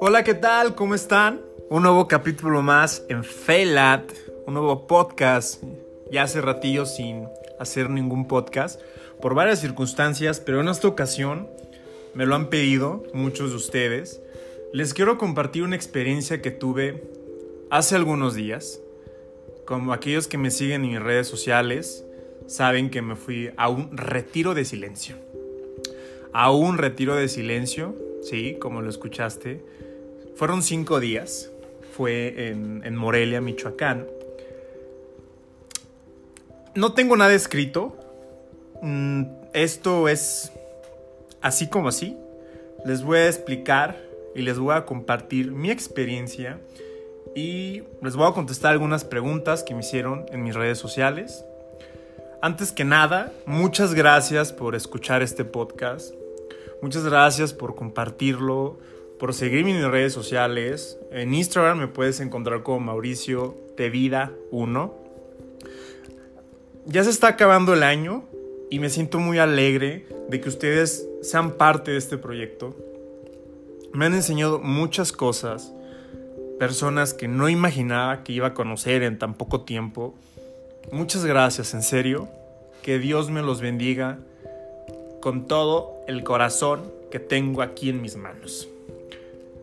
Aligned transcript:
Hola, 0.00 0.24
¿qué 0.24 0.34
tal? 0.34 0.74
¿Cómo 0.74 0.94
están? 0.94 1.40
Un 1.70 1.82
nuevo 1.82 2.08
capítulo 2.08 2.62
más 2.62 3.04
en 3.08 3.24
Failat, 3.24 4.10
un 4.46 4.54
nuevo 4.54 4.86
podcast. 4.86 5.62
Ya 6.10 6.24
hace 6.24 6.40
ratillo 6.40 6.84
sin 6.86 7.28
hacer 7.58 7.88
ningún 7.90 8.28
podcast 8.28 8.80
por 9.20 9.34
varias 9.34 9.60
circunstancias, 9.60 10.40
pero 10.40 10.60
en 10.60 10.68
esta 10.68 10.88
ocasión 10.88 11.48
me 12.14 12.26
lo 12.26 12.34
han 12.34 12.50
pedido 12.50 13.04
muchos 13.14 13.50
de 13.50 13.56
ustedes. 13.56 14.20
Les 14.72 14.92
quiero 14.92 15.18
compartir 15.18 15.62
una 15.62 15.76
experiencia 15.76 16.42
que 16.42 16.50
tuve 16.50 17.02
hace 17.70 17.96
algunos 17.96 18.34
días. 18.34 18.80
Como 19.64 19.92
aquellos 19.92 20.28
que 20.28 20.38
me 20.38 20.50
siguen 20.50 20.84
en 20.84 20.90
mis 20.90 21.00
redes 21.00 21.26
sociales, 21.28 22.04
saben 22.46 22.90
que 22.90 23.02
me 23.02 23.16
fui 23.16 23.50
a 23.56 23.68
un 23.68 23.96
retiro 23.96 24.54
de 24.54 24.64
silencio. 24.64 25.27
A 26.32 26.50
un 26.52 26.78
retiro 26.78 27.16
de 27.16 27.28
silencio, 27.28 27.96
sí, 28.22 28.56
como 28.60 28.82
lo 28.82 28.90
escuchaste. 28.90 29.64
Fueron 30.34 30.62
cinco 30.62 31.00
días. 31.00 31.50
Fue 31.96 32.48
en, 32.48 32.96
Morelia, 32.96 33.40
Michoacán. 33.40 34.06
No 36.74 36.92
tengo 36.92 37.16
nada 37.16 37.34
escrito. 37.34 37.96
Mm, 38.82 39.24
esto 39.52 40.08
es 40.08 40.52
así 41.40 41.68
como 41.68 41.88
así. 41.88 42.16
Les 42.84 43.02
voy 43.02 43.18
a 43.18 43.26
explicar 43.26 43.96
y 44.34 44.42
les 44.42 44.58
voy 44.58 44.74
a 44.74 44.84
compartir 44.84 45.50
mi 45.50 45.70
experiencia 45.70 46.60
y 47.34 47.82
les 48.02 48.16
voy 48.16 48.28
a 48.28 48.32
contestar 48.32 48.72
algunas 48.72 49.04
preguntas 49.04 49.62
que 49.62 49.74
me 49.74 49.80
hicieron 49.80 50.26
en 50.30 50.42
mis 50.42 50.54
redes 50.54 50.78
sociales. 50.78 51.44
Antes 52.40 52.70
que 52.70 52.84
nada, 52.84 53.32
muchas 53.46 53.94
gracias 53.94 54.52
por 54.52 54.76
escuchar 54.76 55.22
este 55.22 55.44
podcast. 55.44 56.14
Muchas 56.80 57.04
gracias 57.04 57.52
por 57.52 57.74
compartirlo, 57.74 58.78
por 59.18 59.34
seguirme 59.34 59.72
en 59.72 59.78
mis 59.78 59.86
redes 59.86 60.12
sociales. 60.12 60.96
En 61.10 61.34
Instagram 61.34 61.78
me 61.78 61.88
puedes 61.88 62.20
encontrar 62.20 62.62
como 62.62 62.78
Mauricio 62.78 63.56
Tevida 63.76 64.32
1. 64.52 64.94
Ya 66.86 67.02
se 67.02 67.10
está 67.10 67.28
acabando 67.28 67.74
el 67.74 67.82
año 67.82 68.24
y 68.70 68.78
me 68.78 68.90
siento 68.90 69.18
muy 69.18 69.38
alegre 69.38 70.06
de 70.28 70.40
que 70.40 70.48
ustedes 70.48 71.08
sean 71.20 71.52
parte 71.52 71.90
de 71.90 71.96
este 71.96 72.16
proyecto. 72.16 72.76
Me 73.92 74.06
han 74.06 74.14
enseñado 74.14 74.60
muchas 74.60 75.10
cosas, 75.10 75.72
personas 76.60 77.12
que 77.12 77.26
no 77.26 77.48
imaginaba 77.48 78.22
que 78.22 78.32
iba 78.32 78.48
a 78.48 78.54
conocer 78.54 79.02
en 79.02 79.18
tan 79.18 79.34
poco 79.34 79.62
tiempo. 79.62 80.14
Muchas 80.92 81.24
gracias, 81.24 81.74
en 81.74 81.82
serio. 81.82 82.28
Que 82.82 83.00
Dios 83.00 83.30
me 83.30 83.42
los 83.42 83.60
bendiga 83.60 84.20
con 85.20 85.46
todo 85.46 85.94
el 86.06 86.24
corazón 86.24 86.92
que 87.10 87.18
tengo 87.18 87.62
aquí 87.62 87.90
en 87.90 88.02
mis 88.02 88.16
manos. 88.16 88.68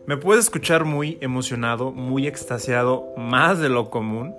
Me 0.06 0.16
puedes 0.16 0.44
escuchar 0.44 0.84
muy 0.84 1.18
emocionado, 1.20 1.90
muy 1.90 2.26
extasiado, 2.26 3.12
más 3.16 3.58
de 3.58 3.68
lo 3.68 3.90
común. 3.90 4.34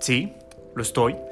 Sí, 0.00 0.32
lo 0.74 0.82
estoy. 0.82 1.16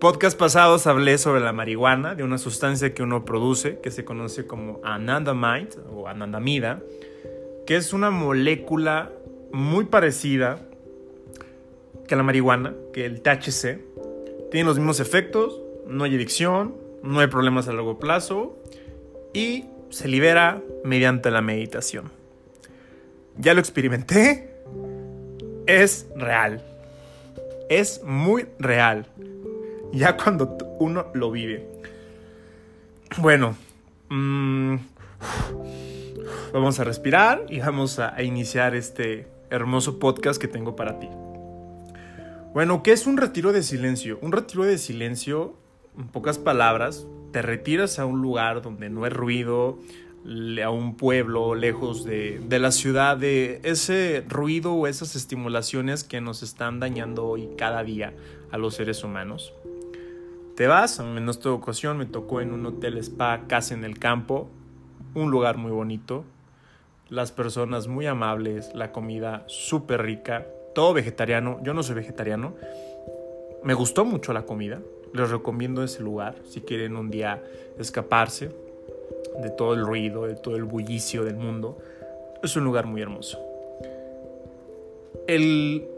Podcast 0.00 0.38
pasados 0.38 0.86
hablé 0.86 1.18
sobre 1.18 1.40
la 1.40 1.52
marihuana, 1.52 2.14
de 2.14 2.22
una 2.22 2.38
sustancia 2.38 2.94
que 2.94 3.02
uno 3.02 3.24
produce 3.24 3.80
que 3.80 3.90
se 3.90 4.04
conoce 4.04 4.46
como 4.46 4.80
anandamide 4.82 5.78
o 5.90 6.08
anandamida, 6.08 6.80
que 7.66 7.76
es 7.76 7.92
una 7.92 8.10
molécula 8.10 9.10
muy 9.52 9.86
parecida 9.86 10.58
que 12.06 12.16
la 12.16 12.22
marihuana, 12.22 12.74
que 12.92 13.04
el 13.04 13.20
THC. 13.20 13.80
Tiene 14.50 14.66
los 14.66 14.78
mismos 14.78 15.00
efectos, 15.00 15.60
no 15.86 16.04
hay 16.04 16.14
adicción, 16.14 16.74
no 17.02 17.20
hay 17.20 17.26
problemas 17.28 17.68
a 17.68 17.72
largo 17.72 17.98
plazo 17.98 18.58
y 19.32 19.64
se 19.90 20.08
libera 20.08 20.62
mediante 20.84 21.30
la 21.30 21.42
meditación. 21.42 22.10
Ya 23.38 23.54
lo 23.54 23.60
experimenté, 23.60 24.50
es 25.66 26.06
real, 26.16 26.64
es 27.68 28.02
muy 28.04 28.46
real 28.58 29.06
ya 29.92 30.16
cuando 30.16 30.56
uno 30.78 31.06
lo 31.14 31.30
vive. 31.30 31.66
Bueno, 33.18 33.56
mm, 34.08 34.76
vamos 36.52 36.80
a 36.80 36.84
respirar 36.84 37.46
y 37.48 37.60
vamos 37.60 37.98
a, 37.98 38.22
iniciar 38.22 38.74
este 38.74 39.26
hermoso 39.50 39.98
podcast 39.98 40.40
que 40.40 40.48
tengo 40.48 40.76
para 40.76 40.98
ti. 40.98 41.08
Bueno, 42.52 42.82
¿qué 42.82 42.92
es 42.92 43.06
un 43.06 43.16
retiro 43.16 43.52
de 43.52 43.62
silencio? 43.62 44.18
Un 44.22 44.32
retiro 44.32 44.64
de 44.64 44.78
silencio, 44.78 45.54
en 45.98 46.08
pocas 46.08 46.38
palabras, 46.38 47.06
te 47.32 47.42
retiras 47.42 47.98
a 47.98 48.06
un 48.06 48.22
lugar 48.22 48.62
donde 48.62 48.90
no 48.90 49.04
hay 49.04 49.10
ruido, 49.10 49.78
a 50.64 50.70
un 50.70 50.96
pueblo 50.96 51.54
lejos 51.54 52.04
de, 52.04 52.40
de, 52.48 52.58
la 52.58 52.72
ciudad, 52.72 53.16
de 53.16 53.60
ese 53.62 54.24
ruido 54.28 54.74
o 54.74 54.86
esas 54.86 55.14
estimulaciones 55.14 56.02
que 56.02 56.20
nos 56.20 56.42
están 56.42 56.80
dañando 56.80 57.26
hoy 57.26 57.50
cada 57.56 57.84
día 57.84 58.12
a 58.50 58.58
los 58.58 58.74
seres 58.74 59.04
humanos. 59.04 59.52
Te 60.56 60.66
vas, 60.66 60.98
en 60.98 61.28
esta 61.28 61.50
ocasión 61.50 61.98
me 61.98 62.06
tocó 62.06 62.40
en 62.40 62.52
un 62.52 62.64
hotel 62.66 62.96
spa 62.98 63.42
casi 63.46 63.74
en 63.74 63.84
el 63.84 63.98
campo, 63.98 64.48
un 65.14 65.30
lugar 65.30 65.58
muy 65.58 65.70
bonito, 65.70 66.24
las 67.08 67.30
personas 67.30 67.86
muy 67.86 68.06
amables, 68.06 68.70
la 68.74 68.90
comida 68.90 69.44
súper 69.46 70.02
rica, 70.02 70.46
todo 70.74 70.92
vegetariano, 70.92 71.60
yo 71.62 71.72
no 71.72 71.82
soy 71.82 71.94
vegetariano, 71.94 72.54
me 73.62 73.74
gustó 73.74 74.04
mucho 74.04 74.32
la 74.32 74.42
comida, 74.46 74.80
les 75.16 75.30
recomiendo 75.30 75.82
ese 75.82 76.02
lugar 76.02 76.36
si 76.44 76.60
quieren 76.60 76.96
un 76.96 77.10
día 77.10 77.42
escaparse 77.78 78.50
de 79.40 79.50
todo 79.50 79.74
el 79.74 79.84
ruido, 79.84 80.26
de 80.26 80.34
todo 80.34 80.56
el 80.56 80.64
bullicio 80.64 81.24
del 81.24 81.36
mundo, 81.36 81.78
es 82.42 82.56
un 82.56 82.64
lugar 82.64 82.86
muy 82.86 83.02
hermoso. 83.02 83.38
El, 85.26 85.88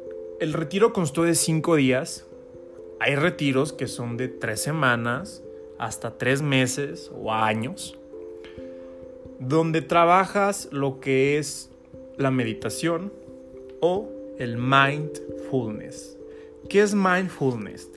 retiro 0.41 0.93
constó 0.93 1.23
de 1.23 1.34
cinco 1.34 1.77
días, 1.77 2.27
hay 3.01 3.15
retiros 3.15 3.73
que 3.73 3.87
son 3.87 4.17
de 4.17 4.28
tres 4.28 4.62
semanas 4.62 5.43
hasta 5.78 6.17
tres 6.17 6.43
meses 6.43 7.11
o 7.15 7.33
años, 7.33 7.99
donde 9.39 9.83
trabajas 9.83 10.69
lo 10.73 10.99
que 11.01 11.39
es 11.39 11.71
la 12.17 12.31
meditación 12.31 13.12
o 13.81 14.09
el 14.39 14.57
mindfulness. 14.57 16.17
¿Qué 16.69 16.83
es 16.83 16.95
mindfulness? 16.95 17.91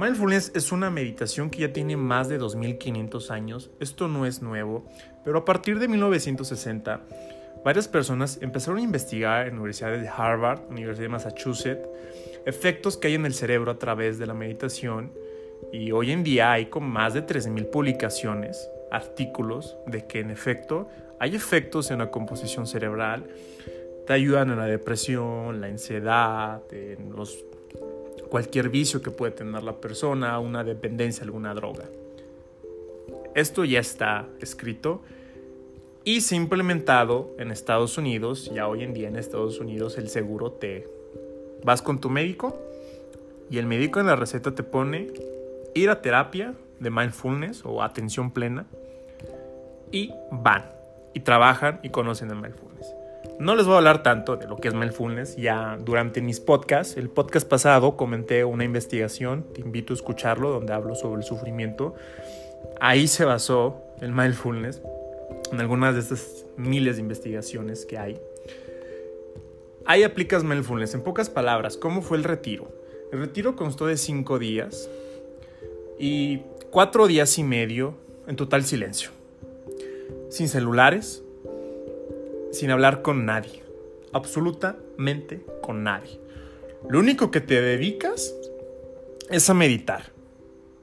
Mindfulness 0.00 0.52
es 0.54 0.72
una 0.72 0.88
meditación 0.88 1.50
que 1.50 1.58
ya 1.58 1.74
tiene 1.74 1.94
más 1.94 2.30
de 2.30 2.38
2500 2.38 3.30
años. 3.30 3.70
Esto 3.80 4.08
no 4.08 4.24
es 4.24 4.40
nuevo, 4.40 4.86
pero 5.26 5.40
a 5.40 5.44
partir 5.44 5.78
de 5.78 5.88
1960, 5.88 7.02
varias 7.62 7.86
personas 7.86 8.38
empezaron 8.40 8.78
a 8.78 8.82
investigar 8.82 9.46
en 9.46 9.56
universidades 9.56 10.00
de 10.00 10.08
Harvard, 10.08 10.62
Universidad 10.70 11.02
de 11.02 11.08
Massachusetts, 11.10 11.86
efectos 12.46 12.96
que 12.96 13.08
hay 13.08 13.14
en 13.16 13.26
el 13.26 13.34
cerebro 13.34 13.72
a 13.72 13.78
través 13.78 14.18
de 14.18 14.26
la 14.26 14.32
meditación 14.32 15.12
y 15.70 15.92
hoy 15.92 16.12
en 16.12 16.24
día 16.24 16.52
hay 16.52 16.70
como 16.70 16.88
más 16.88 17.12
de 17.12 17.26
13.000 17.26 17.68
publicaciones, 17.68 18.70
artículos 18.90 19.76
de 19.86 20.06
que 20.06 20.20
en 20.20 20.30
efecto 20.30 20.88
hay 21.18 21.36
efectos 21.36 21.90
en 21.90 21.98
la 21.98 22.10
composición 22.10 22.66
cerebral, 22.66 23.26
te 24.06 24.14
ayudan 24.14 24.50
en 24.50 24.56
la 24.56 24.64
depresión, 24.64 25.60
la 25.60 25.66
ansiedad, 25.66 26.62
en 26.72 27.12
los, 27.12 27.44
cualquier 28.30 28.70
vicio 28.70 29.02
que 29.02 29.10
puede 29.10 29.32
tener 29.32 29.62
la 29.62 29.74
persona, 29.74 30.38
una 30.38 30.64
dependencia, 30.64 31.24
alguna 31.24 31.52
droga. 31.52 31.84
Esto 33.34 33.64
ya 33.64 33.80
está 33.80 34.26
escrito 34.40 35.02
y 36.04 36.22
se 36.22 36.34
ha 36.34 36.38
implementado 36.38 37.34
en 37.38 37.50
Estados 37.50 37.98
Unidos, 37.98 38.50
ya 38.54 38.66
hoy 38.66 38.84
en 38.84 38.94
día 38.94 39.08
en 39.08 39.16
Estados 39.16 39.60
Unidos 39.60 39.98
el 39.98 40.08
seguro 40.08 40.52
te 40.52 40.86
Vas 41.62 41.82
con 41.82 42.00
tu 42.00 42.08
médico 42.08 42.58
y 43.50 43.58
el 43.58 43.66
médico 43.66 44.00
en 44.00 44.06
la 44.06 44.16
receta 44.16 44.54
te 44.54 44.62
pone 44.62 45.08
ir 45.74 45.90
a 45.90 46.00
terapia 46.00 46.54
de 46.78 46.90
mindfulness 46.90 47.64
o 47.64 47.82
atención 47.82 48.30
plena 48.30 48.66
y 49.92 50.12
van 50.30 50.64
y 51.12 51.20
trabajan 51.20 51.80
y 51.82 51.90
conocen 51.90 52.30
el 52.30 52.36
mindfulness. 52.36 52.94
No 53.40 53.56
les 53.56 53.64
voy 53.64 53.72
a 53.72 53.78
hablar 53.78 54.02
tanto 54.02 54.36
de 54.36 54.46
lo 54.46 54.58
que 54.58 54.68
es 54.68 54.74
mindfulness, 54.74 55.36
ya 55.36 55.78
durante 55.80 56.20
mis 56.20 56.40
podcasts, 56.40 56.98
el 56.98 57.08
podcast 57.08 57.48
pasado 57.48 57.96
comenté 57.96 58.44
una 58.44 58.64
investigación, 58.64 59.46
te 59.54 59.62
invito 59.62 59.94
a 59.94 59.96
escucharlo, 59.96 60.50
donde 60.50 60.74
hablo 60.74 60.94
sobre 60.94 61.22
el 61.22 61.26
sufrimiento. 61.26 61.94
Ahí 62.82 63.08
se 63.08 63.24
basó 63.24 63.82
el 64.02 64.12
mindfulness 64.12 64.82
en 65.50 65.58
algunas 65.58 65.94
de 65.94 66.00
estas 66.00 66.44
miles 66.58 66.96
de 66.96 67.02
investigaciones 67.02 67.86
que 67.86 67.96
hay. 67.96 68.20
Ahí 69.86 70.02
aplicas 70.02 70.44
mindfulness. 70.44 70.92
En 70.92 71.00
pocas 71.00 71.30
palabras, 71.30 71.78
¿cómo 71.78 72.02
fue 72.02 72.18
el 72.18 72.24
retiro? 72.24 72.70
El 73.10 73.20
retiro 73.20 73.56
constó 73.56 73.86
de 73.86 73.96
cinco 73.96 74.38
días 74.38 74.90
y 75.98 76.42
cuatro 76.68 77.06
días 77.06 77.38
y 77.38 77.42
medio 77.42 77.94
en 78.26 78.36
total 78.36 78.64
silencio. 78.64 79.12
Sin 80.28 80.46
celulares, 80.50 81.24
sin 82.52 82.70
hablar 82.70 83.02
con 83.02 83.26
nadie. 83.26 83.62
Absolutamente 84.12 85.44
con 85.62 85.84
nadie. 85.84 86.20
Lo 86.88 86.98
único 86.98 87.30
que 87.30 87.40
te 87.40 87.60
dedicas 87.60 88.34
es 89.28 89.48
a 89.48 89.54
meditar. 89.54 90.12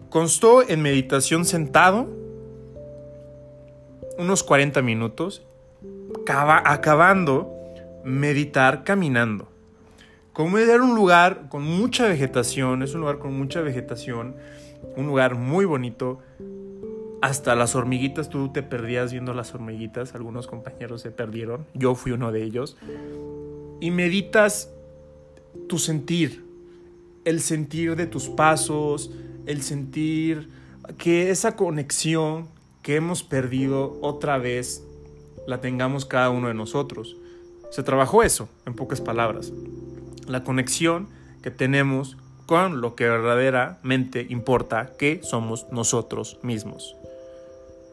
Constó 0.09 0.67
en 0.67 0.81
meditación 0.81 1.43
sentado, 1.43 2.07
unos 4.17 4.43
40 4.43 4.81
minutos, 4.81 5.43
acabando 6.25 7.53
meditar 8.03 8.83
caminando. 8.83 9.49
Como 10.31 10.59
era 10.59 10.81
un 10.81 10.95
lugar 10.95 11.49
con 11.49 11.63
mucha 11.63 12.07
vegetación, 12.07 12.83
es 12.83 12.93
un 12.93 13.01
lugar 13.01 13.17
con 13.17 13.33
mucha 13.33 13.61
vegetación, 13.61 14.35
un 14.95 15.07
lugar 15.07 15.35
muy 15.35 15.65
bonito. 15.65 16.19
Hasta 17.21 17.55
las 17.55 17.75
hormiguitas, 17.75 18.29
tú 18.29 18.51
te 18.51 18.61
perdías 18.61 19.11
viendo 19.11 19.33
las 19.33 19.53
hormiguitas, 19.53 20.13
algunos 20.13 20.47
compañeros 20.47 21.01
se 21.01 21.11
perdieron, 21.11 21.65
yo 21.73 21.95
fui 21.95 22.11
uno 22.11 22.31
de 22.31 22.43
ellos. 22.43 22.77
Y 23.79 23.91
meditas 23.91 24.69
tu 25.67 25.79
sentir, 25.79 26.45
el 27.25 27.41
sentir 27.41 27.95
de 27.95 28.05
tus 28.05 28.29
pasos, 28.29 29.11
el 29.47 29.63
sentir 29.63 30.49
que 30.97 31.31
esa 31.31 31.55
conexión 31.55 32.47
que 32.83 32.95
hemos 32.95 33.23
perdido 33.23 33.97
otra 34.01 34.37
vez 34.37 34.83
la 35.47 35.59
tengamos 35.59 36.05
cada 36.05 36.29
uno 36.29 36.49
de 36.49 36.53
nosotros. 36.53 37.17
Se 37.71 37.83
trabajó 37.83 38.23
eso, 38.23 38.47
en 38.65 38.75
pocas 38.75 39.01
palabras. 39.01 39.51
La 40.27 40.43
conexión 40.43 41.07
que 41.41 41.51
tenemos 41.51 42.17
con 42.45 42.79
lo 42.79 42.95
que 42.95 43.07
verdaderamente 43.07 44.25
importa, 44.29 44.93
que 44.97 45.21
somos 45.21 45.67
nosotros 45.71 46.39
mismos. 46.43 46.95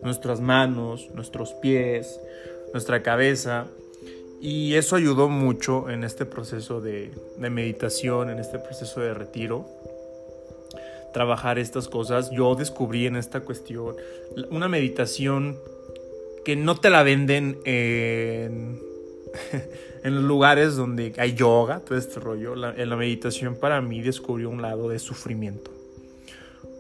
Nuestras 0.04 0.40
manos, 0.40 1.10
nuestros 1.14 1.52
pies, 1.54 2.20
nuestra 2.72 3.02
cabeza. 3.02 3.66
Y 4.40 4.74
eso 4.74 4.96
ayudó 4.96 5.28
mucho 5.28 5.88
en 5.88 6.04
este 6.04 6.26
proceso 6.26 6.80
de, 6.80 7.10
meditación, 7.38 8.28
en 8.28 8.38
este 8.38 8.58
proceso 8.58 9.00
de 9.00 9.14
retiro. 9.14 9.66
Trabajar 11.14 11.58
estas 11.58 11.88
cosas. 11.88 12.30
Yo 12.30 12.54
descubrí 12.54 13.06
en 13.06 13.16
esta 13.16 13.40
cuestión 13.40 13.96
una 14.50 14.68
meditación 14.68 15.56
que 16.44 16.56
no 16.56 16.74
te 16.74 16.90
la 16.90 17.02
venden 17.02 17.58
en, 17.64 18.78
en 20.04 20.14
los 20.14 20.24
lugares 20.24 20.76
donde 20.76 21.14
hay 21.16 21.32
yoga, 21.34 21.80
todo 21.80 21.96
este 21.96 22.20
rollo. 22.20 22.52
en 22.76 22.90
la 22.90 22.96
meditación 22.96 23.56
para 23.56 23.80
mí 23.80 24.02
descubrió 24.02 24.50
un 24.50 24.60
lado 24.60 24.90
de 24.90 24.98
sufrimiento, 24.98 25.70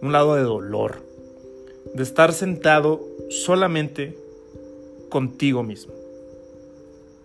un 0.02 0.12
lado 0.12 0.34
de 0.34 0.42
dolor, 0.42 1.02
de 1.92 2.02
estar 2.02 2.32
sentado 2.32 3.06
solamente 3.28 4.16
contigo 5.08 5.62
mismo, 5.62 5.92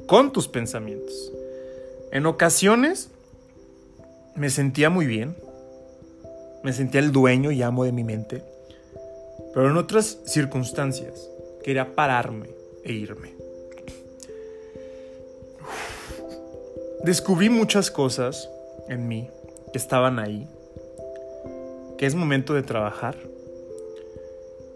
con 0.06 0.32
tus 0.32 0.48
pensamientos. 0.48 1.32
En 2.12 2.26
ocasiones 2.26 3.10
me 4.36 4.50
sentía 4.50 4.90
muy 4.90 5.06
bien, 5.06 5.36
me 6.64 6.74
sentía 6.74 7.02
el 7.02 7.12
dueño 7.12 7.52
y 7.52 7.62
amo 7.62 7.84
de 7.84 7.92
mi 7.92 8.04
mente, 8.04 8.44
pero 9.54 9.70
en 9.70 9.78
otras 9.78 10.20
circunstancias 10.26 11.30
quería 11.64 11.96
pararme 11.96 12.50
e 12.84 12.94
irme. 12.94 13.34
Descubrí 17.04 17.50
muchas 17.50 17.90
cosas 17.90 18.50
en 18.90 19.08
mí 19.08 19.30
que 19.72 19.78
estaban 19.78 20.20
ahí, 20.20 20.48
que 21.98 22.06
es 22.06 22.16
momento 22.16 22.54
de 22.54 22.64
trabajar. 22.64 23.16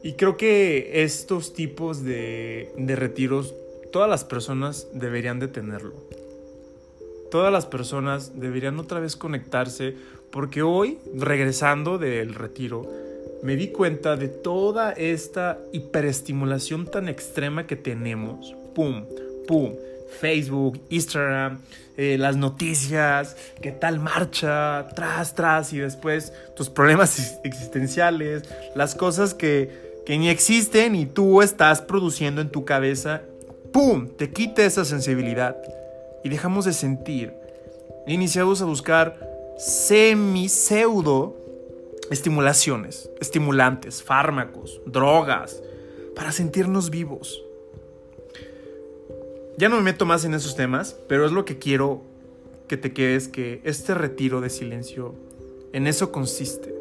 Y 0.03 0.13
creo 0.13 0.35
que 0.35 1.03
estos 1.03 1.53
tipos 1.53 2.03
de, 2.03 2.73
de 2.77 2.95
retiros, 2.97 3.55
todas 3.91 4.09
las 4.09 4.25
personas 4.25 4.87
deberían 4.93 5.39
de 5.39 5.47
tenerlo. 5.47 5.93
Todas 7.31 7.53
las 7.53 7.65
personas 7.65 8.39
deberían 8.39 8.77
otra 8.79 8.99
vez 8.99 9.15
conectarse, 9.15 9.95
porque 10.29 10.61
hoy, 10.61 10.99
regresando 11.15 11.97
del 11.97 12.35
retiro, 12.35 12.85
me 13.43 13.55
di 13.55 13.69
cuenta 13.69 14.17
de 14.17 14.27
toda 14.27 14.91
esta 14.91 15.59
hiperestimulación 15.71 16.85
tan 16.85 17.07
extrema 17.07 17.65
que 17.65 17.77
tenemos. 17.77 18.53
Pum, 18.75 19.05
pum. 19.47 19.73
Facebook, 20.19 20.79
Instagram, 20.89 21.59
eh, 21.97 22.17
las 22.17 22.35
noticias, 22.35 23.35
qué 23.61 23.71
tal 23.71 23.99
marcha, 23.99 24.87
tras, 24.95 25.35
tras, 25.35 25.73
y 25.73 25.79
después 25.79 26.33
tus 26.55 26.69
problemas 26.69 27.39
existenciales, 27.43 28.43
las 28.75 28.95
cosas 28.95 29.33
que, 29.33 29.92
que 30.05 30.17
ni 30.17 30.29
existen 30.29 30.95
y 30.95 31.05
tú 31.05 31.41
estás 31.41 31.81
produciendo 31.81 32.41
en 32.41 32.49
tu 32.49 32.65
cabeza, 32.65 33.23
¡pum! 33.71 34.09
Te 34.09 34.31
quita 34.31 34.65
esa 34.65 34.85
sensibilidad 34.85 35.57
y 36.23 36.29
dejamos 36.29 36.65
de 36.65 36.73
sentir. 36.73 37.33
Iniciamos 38.07 38.61
a 38.61 38.65
buscar 38.65 39.19
semi-pseudo 39.57 41.43
estimulaciones, 42.09 43.09
estimulantes, 43.19 44.03
fármacos, 44.03 44.81
drogas, 44.85 45.61
para 46.15 46.31
sentirnos 46.31 46.89
vivos. 46.89 47.43
Ya 49.57 49.69
no 49.69 49.77
me 49.77 49.83
meto 49.83 50.05
más 50.05 50.25
en 50.25 50.33
esos 50.33 50.55
temas, 50.55 50.97
pero 51.07 51.25
es 51.25 51.31
lo 51.31 51.45
que 51.45 51.57
quiero 51.57 52.01
que 52.67 52.77
te 52.77 52.93
quedes, 52.93 53.27
que 53.27 53.61
este 53.63 53.93
retiro 53.93 54.41
de 54.41 54.49
silencio, 54.49 55.15
en 55.73 55.87
eso 55.87 56.11
consiste. 56.11 56.72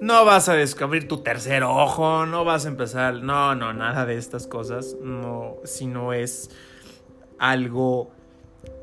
No 0.00 0.24
vas 0.24 0.48
a 0.48 0.54
descubrir 0.54 1.08
tu 1.08 1.18
tercer 1.18 1.64
ojo, 1.64 2.26
no 2.26 2.44
vas 2.44 2.66
a 2.66 2.68
empezar, 2.68 3.14
no, 3.22 3.54
no, 3.54 3.72
nada 3.72 4.06
de 4.06 4.16
estas 4.16 4.46
cosas, 4.46 4.96
no, 5.02 5.56
sino 5.64 6.12
es 6.12 6.50
algo 7.38 8.10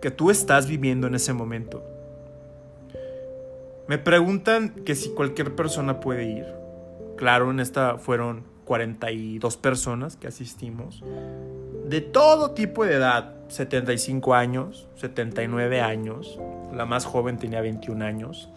que 0.02 0.12
tú 0.12 0.30
estás 0.32 0.68
viviendo 0.68 1.08
en 1.08 1.16
ese 1.16 1.34
momento 1.34 1.96
me 3.88 4.00
preguntan 4.00 4.70
que 4.70 4.96
si 4.96 5.10
cualquier 5.10 5.56
persona 5.56 6.00
puede 6.00 6.26
ir. 6.26 6.46
Claro, 7.18 7.52
en 7.52 7.60
esta 7.60 7.98
fueron 7.98 8.44
42 8.66 9.58
personas 9.58 10.18
que 10.18 10.28
asistimos. 10.28 11.04
De 11.86 12.02
todo 12.02 12.52
tipo 12.52 12.84
de 12.84 12.96
edad. 12.96 13.36
75 13.48 14.34
años, 14.34 14.90
79 14.96 15.82
años. 15.82 16.40
La 16.74 16.86
más 16.86 17.06
joven 17.06 17.38
tenía 17.38 17.62
21 17.62 18.04
años. 18.04 18.50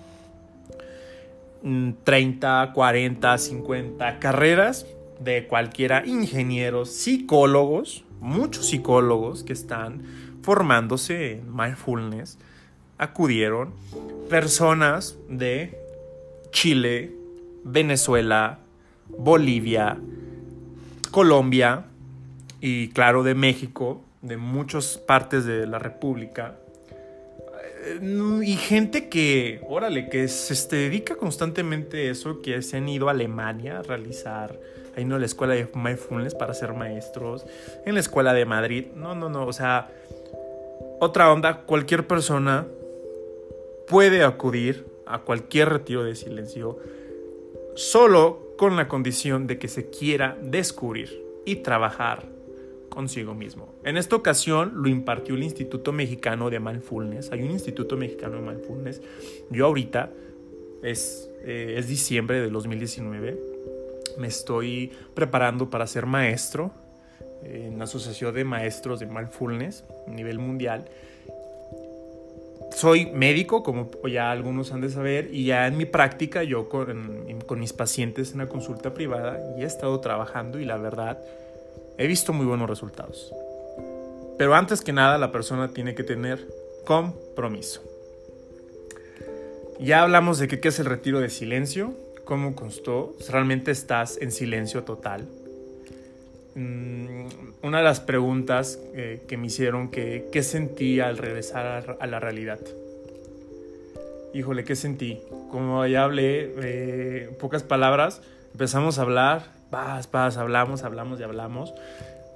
30, 1.62 2.72
40, 2.72 3.38
50 3.38 4.18
carreras 4.18 4.86
de 5.20 5.46
cualquiera. 5.46 6.04
Ingenieros, 6.06 6.92
psicólogos. 6.92 8.04
Muchos 8.20 8.68
psicólogos 8.68 9.44
que 9.44 9.52
están 9.52 10.02
formándose 10.42 11.32
en 11.34 11.54
mindfulness 11.54 12.38
acudieron 12.98 13.72
personas 14.28 15.16
de 15.28 15.78
Chile, 16.50 17.14
Venezuela, 17.64 18.58
Bolivia, 19.08 19.98
Colombia 21.10 21.84
y 22.60 22.88
claro 22.88 23.22
de 23.22 23.34
México, 23.34 24.02
de 24.22 24.36
muchas 24.36 24.98
partes 24.98 25.44
de 25.44 25.66
la 25.66 25.78
República. 25.78 26.56
Y 28.42 28.56
gente 28.56 29.08
que, 29.08 29.60
órale, 29.68 30.08
que 30.08 30.28
se 30.28 30.76
dedica 30.76 31.16
constantemente 31.16 32.08
a 32.08 32.10
eso, 32.10 32.40
que 32.42 32.60
se 32.62 32.76
han 32.76 32.88
ido 32.88 33.08
a 33.08 33.12
Alemania 33.12 33.78
a 33.78 33.82
realizar, 33.82 34.58
ahí 34.96 35.04
no 35.04 35.18
la 35.18 35.26
escuela 35.26 35.54
de 35.54 35.68
mindfulness 35.74 36.34
para 36.34 36.54
ser 36.54 36.74
maestros, 36.74 37.44
en 37.84 37.94
la 37.94 38.00
escuela 38.00 38.34
de 38.34 38.44
Madrid, 38.44 38.86
no, 38.94 39.14
no, 39.14 39.28
no, 39.28 39.46
o 39.46 39.52
sea, 39.52 39.90
otra 41.00 41.32
onda, 41.32 41.62
cualquier 41.62 42.06
persona 42.06 42.66
puede 43.86 44.24
acudir 44.24 44.86
a 45.06 45.20
cualquier 45.20 45.70
retiro 45.70 46.04
de 46.04 46.14
silencio 46.14 46.78
solo 47.74 48.54
con 48.58 48.76
la 48.76 48.88
condición 48.88 49.46
de 49.46 49.58
que 49.58 49.68
se 49.68 49.88
quiera 49.88 50.36
descubrir 50.42 51.24
y 51.46 51.56
trabajar 51.56 52.37
consigo 52.98 53.32
mismo. 53.32 53.76
En 53.84 53.96
esta 53.96 54.16
ocasión 54.16 54.72
lo 54.74 54.88
impartió 54.88 55.36
el 55.36 55.44
Instituto 55.44 55.92
Mexicano 55.92 56.50
de 56.50 56.58
Mindfulness. 56.58 57.30
Hay 57.30 57.44
un 57.44 57.52
Instituto 57.52 57.96
Mexicano 57.96 58.34
de 58.34 58.42
Mindfulness. 58.42 59.00
Yo 59.50 59.66
ahorita 59.66 60.10
es, 60.82 61.30
eh, 61.44 61.76
es 61.78 61.86
diciembre 61.86 62.40
de 62.40 62.50
2019. 62.50 63.38
Me 64.18 64.26
estoy 64.26 64.90
preparando 65.14 65.70
para 65.70 65.86
ser 65.86 66.06
maestro 66.06 66.72
en 67.44 67.78
la 67.78 67.84
Asociación 67.84 68.34
de 68.34 68.42
Maestros 68.42 68.98
de 68.98 69.06
Mindfulness 69.06 69.84
a 70.08 70.10
nivel 70.10 70.40
mundial 70.40 70.86
soy 72.72 73.06
médico, 73.06 73.62
como 73.62 73.90
ya 74.08 74.30
algunos 74.30 74.72
han 74.72 74.82
de 74.82 74.90
saber, 74.90 75.30
y 75.32 75.46
ya 75.46 75.66
en 75.66 75.78
mi 75.78 75.86
práctica 75.86 76.42
yo 76.42 76.68
con, 76.68 77.26
con, 77.46 77.60
mis 77.60 77.72
pacientes 77.72 78.32
en 78.32 78.38
la 78.38 78.46
consulta 78.46 78.92
privada 78.92 79.38
y 79.56 79.62
he 79.62 79.64
estado 79.64 79.98
trabajando 80.00 80.60
y 80.60 80.66
la 80.66 80.76
verdad 80.76 81.18
he 81.98 82.06
visto 82.06 82.32
muy 82.32 82.46
buenos 82.46 82.68
resultados. 82.70 83.34
Pero 84.38 84.54
antes 84.54 84.80
que 84.80 84.92
nada 84.92 85.18
la 85.18 85.32
persona 85.32 85.68
tiene 85.68 85.94
que 85.94 86.04
tener 86.04 86.46
compromiso. 86.84 87.82
Ya 89.80 90.02
hablamos 90.02 90.38
de 90.38 90.48
qué 90.48 90.68
es 90.68 90.78
el 90.78 90.86
retiro 90.86 91.20
de 91.20 91.28
silencio, 91.28 91.92
cómo 92.24 92.54
constó, 92.54 93.16
realmente 93.28 93.70
estás 93.70 94.18
en 94.20 94.32
silencio 94.32 94.84
total. 94.84 95.28
Mm, 96.54 97.26
una 97.62 97.78
de 97.78 97.84
las 97.84 98.00
preguntas 98.00 98.78
eh, 98.94 99.22
que 99.28 99.36
me 99.36 99.48
hicieron 99.48 99.90
que 99.90 100.28
qué 100.32 100.42
sentí 100.42 101.00
al 101.00 101.18
regresar 101.18 101.96
a, 102.00 102.06
la 102.06 102.20
realidad. 102.20 102.58
Híjole, 104.34 104.64
¿qué 104.64 104.76
sentí? 104.76 105.20
Como 105.50 105.84
ya 105.86 106.04
hablé, 106.04 106.52
eh, 106.62 107.30
pocas 107.38 107.62
palabras, 107.62 108.20
Empezamos 108.58 108.98
a 108.98 109.02
hablar, 109.02 109.52
paz, 109.70 110.06
paz, 110.06 110.36
hablamos, 110.36 110.84
hablamos 110.84 111.20
y 111.20 111.22
hablamos 111.22 111.74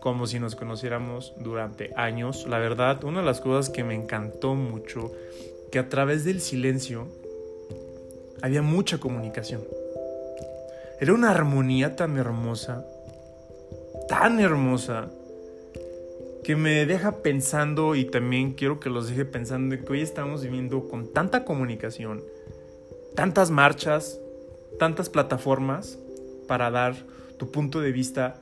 como 0.03 0.27
si 0.27 0.41
nos 0.41 0.57
conociéramos 0.57 1.33
durante 1.39 1.93
años. 1.97 2.47
La 2.49 2.59
verdad, 2.59 3.05
una 3.05 3.21
de 3.21 3.27
las 3.27 3.41
cosas 3.41 3.71
que 3.71 3.85
me 3.85 3.95
encantó 3.95 4.55
mucho, 4.57 5.13
que 5.71 5.79
a 5.79 5.89
través 5.89 6.25
del 6.25 6.41
silencio 6.41 7.07
había 8.43 8.63
mucha 8.63 8.99
comunicación. 8.99 9.63
Era 11.01 11.15
una 11.15 11.31
armonía 11.31 11.95
tan 11.95 12.19
hermosa, 12.19 12.85
tan 14.09 14.41
hermosa, 14.41 15.09
que 16.43 16.57
me 16.57 16.85
deja 16.87 17.23
pensando 17.23 17.95
y 17.95 18.05
también 18.05 18.55
quiero 18.55 18.81
que 18.81 18.91
los 18.91 19.09
deje 19.09 19.25
pensando 19.25 19.77
que 19.79 19.93
hoy 19.93 20.01
estamos 20.01 20.43
viviendo 20.43 20.89
con 20.89 21.13
tanta 21.13 21.45
comunicación, 21.45 22.25
tantas 23.15 23.53
marchas, 23.53 24.19
tantas 24.81 25.09
plataformas 25.09 25.99
para 26.49 26.73
dar 26.73 26.97
tu 27.43 27.51
punto 27.51 27.81
de 27.81 27.91
vista 27.91 28.37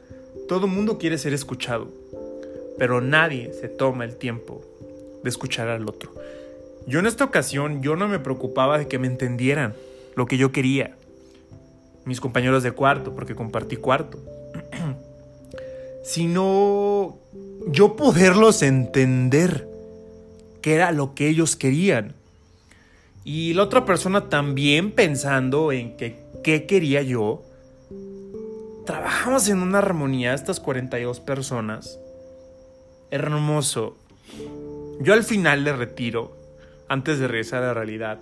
todo 0.47 0.67
mundo 0.67 0.99
quiere 0.99 1.17
ser 1.17 1.33
escuchado, 1.33 1.89
pero 2.77 3.01
nadie 3.01 3.51
se 3.59 3.67
toma 3.67 4.05
el 4.05 4.17
tiempo 4.17 4.61
de 5.23 5.31
escuchar 5.31 5.69
al 5.69 5.89
otro. 5.89 6.13
Yo 6.87 6.99
en 6.99 7.07
esta 7.07 7.25
ocasión 7.25 7.81
yo 7.83 7.97
no 7.97 8.09
me 8.09 8.19
preocupaba 8.19 8.77
de 8.77 8.89
que 8.89 8.99
me 8.99 9.07
entendieran 9.07 9.73
lo 10.17 10.27
que 10.27 10.37
yo 10.37 10.53
quería. 10.53 10.99
Mis 12.05 12.21
compañeros 12.21 12.63
de 12.63 12.73
cuarto, 12.73 13.15
porque 13.15 13.35
compartí 13.35 13.77
cuarto. 13.77 14.19
sino 16.05 17.17
yo 17.69 17.97
poderlos 17.97 18.63
entender 18.63 19.67
qué 20.61 20.75
era 20.75 20.93
lo 20.93 21.15
que 21.15 21.27
ellos 21.27 21.57
querían. 21.57 22.13
Y 23.25 23.55
la 23.55 23.63
otra 23.63 23.87
persona 23.87 24.29
también 24.29 24.91
pensando 24.91 25.73
en 25.73 25.97
que 25.97 26.19
qué 26.45 26.67
quería 26.67 27.01
yo 27.01 27.45
trabajamos 28.91 29.49
en 29.49 29.63
una 29.63 29.79
armonía, 29.79 30.35
estas 30.35 30.59
42 30.59 31.21
personas. 31.21 32.01
Hermoso. 33.13 33.97
Yo 35.01 35.15
al 35.15 35.23
final 35.23 35.63
de 35.65 35.73
retiro, 35.73 36.37
antes 36.89 37.21
de 37.21 37.29
regresar 37.29 37.63
a 37.63 37.69
la 37.69 37.75
realidad, 37.75 38.19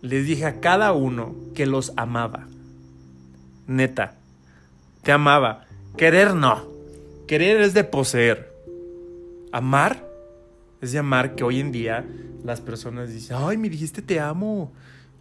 les 0.00 0.26
dije 0.26 0.46
a 0.46 0.60
cada 0.60 0.92
uno 0.92 1.34
que 1.54 1.66
los 1.66 1.92
amaba. 1.98 2.46
Neta, 3.66 4.14
te 5.02 5.12
amaba. 5.12 5.66
Querer 5.98 6.34
no. 6.34 6.64
Querer 7.28 7.60
es 7.60 7.74
de 7.74 7.84
poseer. 7.84 8.50
Amar 9.52 10.08
es 10.80 10.92
de 10.92 11.00
amar 11.00 11.34
que 11.34 11.44
hoy 11.44 11.60
en 11.60 11.70
día 11.70 12.06
las 12.44 12.62
personas 12.62 13.12
dicen, 13.12 13.36
ay, 13.38 13.58
me 13.58 13.68
dijiste 13.68 14.00
te 14.00 14.20
amo 14.20 14.72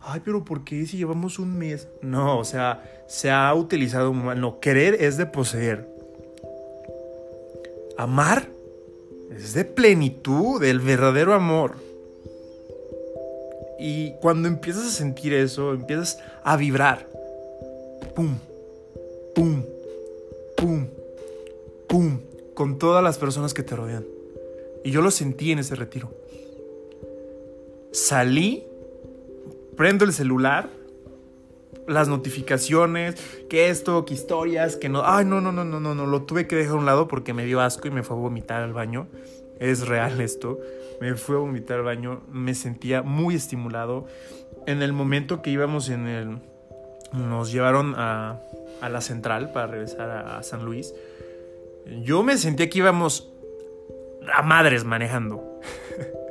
ay, 0.05 0.21
pero 0.23 0.45
¿por 0.45 0.63
qué 0.63 0.85
si 0.85 0.97
llevamos 0.97 1.39
un 1.39 1.57
mes? 1.57 1.87
No, 2.01 2.37
o 2.37 2.45
sea, 2.45 3.03
se 3.07 3.31
ha 3.31 3.53
utilizado 3.53 4.13
mal. 4.13 4.39
No, 4.39 4.59
querer 4.59 4.95
es 5.01 5.17
de 5.17 5.25
poseer. 5.25 5.87
Amar 7.97 8.47
es 9.35 9.53
de 9.53 9.65
plenitud, 9.65 10.61
del 10.61 10.79
verdadero 10.79 11.33
amor. 11.33 11.75
Y 13.79 14.13
cuando 14.21 14.47
empiezas 14.47 14.85
a 14.85 14.91
sentir 14.91 15.33
eso, 15.33 15.73
empiezas 15.73 16.19
a 16.43 16.55
vibrar. 16.55 17.07
Pum, 18.15 18.37
pum, 19.33 19.63
pum, 20.55 20.87
pum, 21.87 22.19
con 22.53 22.77
todas 22.77 23.03
las 23.03 23.17
personas 23.17 23.53
que 23.53 23.63
te 23.63 23.75
rodean. 23.75 24.05
Y 24.83 24.91
yo 24.91 25.01
lo 25.01 25.09
sentí 25.09 25.51
en 25.51 25.59
ese 25.59 25.75
retiro. 25.75 26.11
Salí 27.91 28.63
prendo 29.75 30.05
el 30.05 30.13
celular, 30.13 30.69
las 31.87 32.07
notificaciones, 32.07 33.15
que 33.49 33.69
esto, 33.69 34.05
que 34.05 34.13
historias, 34.13 34.75
que 34.75 34.89
no. 34.89 35.03
Ay, 35.05 35.25
no, 35.25 35.41
no, 35.41 35.51
no, 35.51 35.63
no, 35.63 35.79
no, 35.79 35.95
no. 35.95 36.05
Lo 36.05 36.23
tuve 36.23 36.47
que 36.47 36.55
dejar 36.55 36.75
a 36.75 36.79
un 36.79 36.85
lado 36.85 37.07
porque 37.07 37.33
me 37.33 37.45
dio 37.45 37.61
asco 37.61 37.87
y 37.87 37.91
me 37.91 38.03
fue 38.03 38.17
a 38.17 38.19
vomitar 38.19 38.63
al 38.63 38.73
baño. 38.73 39.07
Es 39.59 39.87
real 39.87 40.19
esto. 40.21 40.59
Me 40.99 41.15
fue 41.15 41.35
a 41.35 41.39
vomitar 41.39 41.79
al 41.79 41.85
baño. 41.85 42.21
Me 42.31 42.55
sentía 42.55 43.01
muy 43.01 43.35
estimulado. 43.35 44.05
En 44.65 44.81
el 44.81 44.93
momento 44.93 45.41
que 45.41 45.51
íbamos 45.51 45.89
en 45.89 46.07
el. 46.07 46.39
Nos 47.13 47.51
llevaron 47.51 47.93
a, 47.95 48.41
a 48.81 48.89
la 48.89 48.99
central 48.99 49.51
para 49.51 49.67
regresar 49.67 50.09
a 50.09 50.43
San 50.43 50.65
Luis. 50.65 50.93
Yo 52.01 52.23
me 52.23 52.37
sentía 52.37 52.69
que 52.69 52.79
íbamos 52.79 53.31
a 54.33 54.41
madres 54.41 54.83
manejando. 54.83 55.59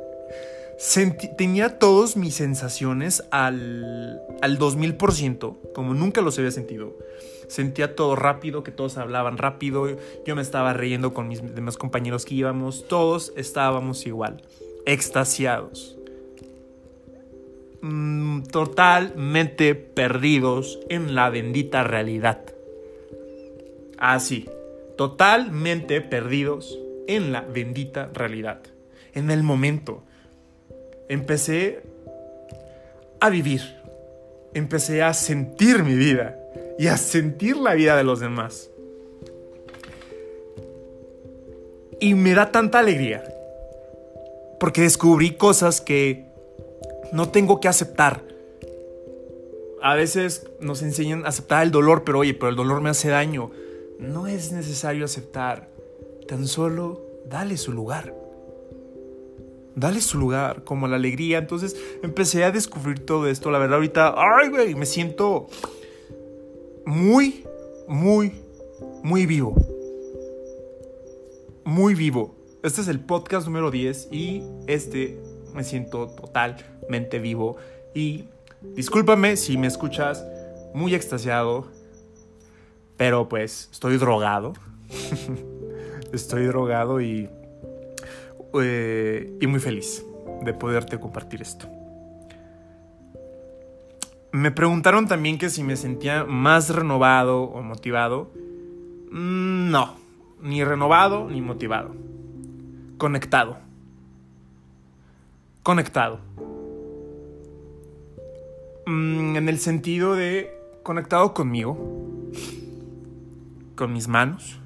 tenía 1.37 1.79
todas 1.79 2.17
mis 2.17 2.35
sensaciones 2.35 3.23
al, 3.31 4.19
al 4.41 4.59
2000%, 4.59 5.57
como 5.73 5.93
nunca 5.93 6.21
los 6.21 6.37
había 6.37 6.51
sentido. 6.51 6.97
Sentía 7.47 7.95
todo 7.95 8.15
rápido, 8.15 8.63
que 8.63 8.71
todos 8.71 8.97
hablaban 8.97 9.37
rápido, 9.37 9.87
yo 10.25 10.35
me 10.35 10.41
estaba 10.41 10.73
riendo 10.73 11.13
con 11.13 11.27
mis 11.27 11.41
demás 11.55 11.77
compañeros 11.77 12.25
que 12.25 12.35
íbamos, 12.35 12.87
todos 12.87 13.31
estábamos 13.35 14.05
igual, 14.05 14.41
extasiados. 14.85 15.95
Mm, 17.81 18.43
totalmente 18.43 19.75
perdidos 19.75 20.79
en 20.89 21.13
la 21.13 21.29
bendita 21.29 21.83
realidad. 21.83 22.41
Así, 23.99 24.49
totalmente 24.97 26.01
perdidos 26.01 26.79
en 27.07 27.31
la 27.31 27.41
bendita 27.41 28.09
realidad. 28.11 28.61
En 29.13 29.29
el 29.29 29.43
momento 29.43 30.03
empecé 31.09 31.81
a 33.19 33.29
vivir, 33.29 33.61
empecé 34.53 35.03
a 35.03 35.13
sentir 35.13 35.83
mi 35.83 35.95
vida 35.95 36.37
y 36.77 36.87
a 36.87 36.97
sentir 36.97 37.57
la 37.57 37.73
vida 37.73 37.95
de 37.95 38.03
los 38.03 38.19
demás. 38.19 38.69
Y 41.99 42.13
me 42.13 42.33
da 42.33 42.51
tanta 42.51 42.79
alegría, 42.79 43.23
porque 44.59 44.81
descubrí 44.81 45.31
cosas 45.35 45.81
que 45.81 46.25
no 47.11 47.29
tengo 47.29 47.59
que 47.59 47.67
aceptar. 47.67 48.23
A 49.81 49.95
veces 49.95 50.47
nos 50.59 50.81
enseñan 50.81 51.25
a 51.25 51.29
aceptar 51.29 51.63
el 51.63 51.71
dolor, 51.71 52.03
pero 52.03 52.19
oye, 52.19 52.33
pero 52.33 52.49
el 52.49 52.55
dolor 52.55 52.81
me 52.81 52.89
hace 52.89 53.09
daño. 53.09 53.51
No 53.99 54.27
es 54.27 54.51
necesario 54.51 55.05
aceptar, 55.05 55.69
tan 56.27 56.47
solo 56.47 57.01
dale 57.27 57.57
su 57.57 57.71
lugar 57.71 58.24
dale 59.75 60.01
su 60.01 60.17
lugar, 60.17 60.63
como 60.63 60.87
la 60.87 60.95
alegría. 60.95 61.37
Entonces 61.37 61.75
empecé 62.01 62.43
a 62.43 62.51
descubrir 62.51 63.05
todo 63.05 63.27
esto. 63.27 63.51
La 63.51 63.59
verdad, 63.59 63.75
ahorita, 63.75 64.15
ay, 64.17 64.49
güey, 64.49 64.75
me 64.75 64.85
siento 64.85 65.47
muy, 66.85 67.45
muy, 67.87 68.33
muy 69.03 69.25
vivo. 69.25 69.55
Muy 71.63 71.95
vivo. 71.95 72.35
Este 72.63 72.81
es 72.81 72.87
el 72.87 72.99
podcast 72.99 73.47
número 73.47 73.69
10 73.69 74.09
y 74.11 74.43
este 74.67 75.19
me 75.53 75.63
siento 75.63 76.07
totalmente 76.07 77.19
vivo. 77.19 77.57
Y 77.93 78.25
discúlpame 78.61 79.37
si 79.37 79.57
me 79.57 79.67
escuchas 79.67 80.25
muy 80.73 80.95
extasiado, 80.95 81.67
pero 82.97 83.29
pues 83.29 83.69
estoy 83.71 83.97
drogado. 83.97 84.53
estoy 86.13 86.45
drogado 86.45 87.01
y 87.01 87.29
eh, 88.61 89.37
y 89.41 89.47
muy 89.47 89.59
feliz 89.59 90.05
de 90.41 90.53
poderte 90.53 90.99
compartir 90.99 91.41
esto. 91.41 91.67
Me 94.31 94.51
preguntaron 94.51 95.07
también 95.07 95.37
que 95.37 95.49
si 95.49 95.63
me 95.63 95.77
sentía 95.77 96.25
más 96.25 96.69
renovado 96.69 97.43
o 97.43 97.61
motivado. 97.61 98.31
Mm, 99.11 99.71
no, 99.71 99.95
ni 100.41 100.63
renovado 100.63 101.29
ni 101.29 101.41
motivado. 101.41 101.95
Conectado. 102.97 103.57
Conectado. 105.63 106.19
Mm, 108.85 109.37
en 109.37 109.49
el 109.49 109.57
sentido 109.57 110.15
de 110.15 110.51
conectado 110.83 111.33
conmigo, 111.33 111.77
con 113.75 113.91
mis 113.91 114.07
manos, 114.07 114.59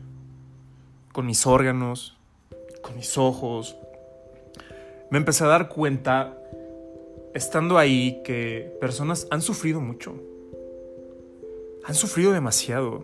con 1.13 1.25
mis 1.25 1.47
órganos, 1.47 2.18
mis 2.95 3.17
ojos. 3.17 3.75
Me 5.09 5.17
empecé 5.17 5.43
a 5.43 5.47
dar 5.47 5.69
cuenta, 5.69 6.37
estando 7.33 7.77
ahí, 7.77 8.21
que 8.23 8.75
personas 8.79 9.27
han 9.31 9.41
sufrido 9.41 9.81
mucho. 9.81 10.15
Han 11.85 11.95
sufrido 11.95 12.31
demasiado. 12.31 13.03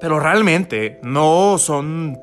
Pero 0.00 0.20
realmente 0.20 1.00
no 1.02 1.56
son 1.58 2.18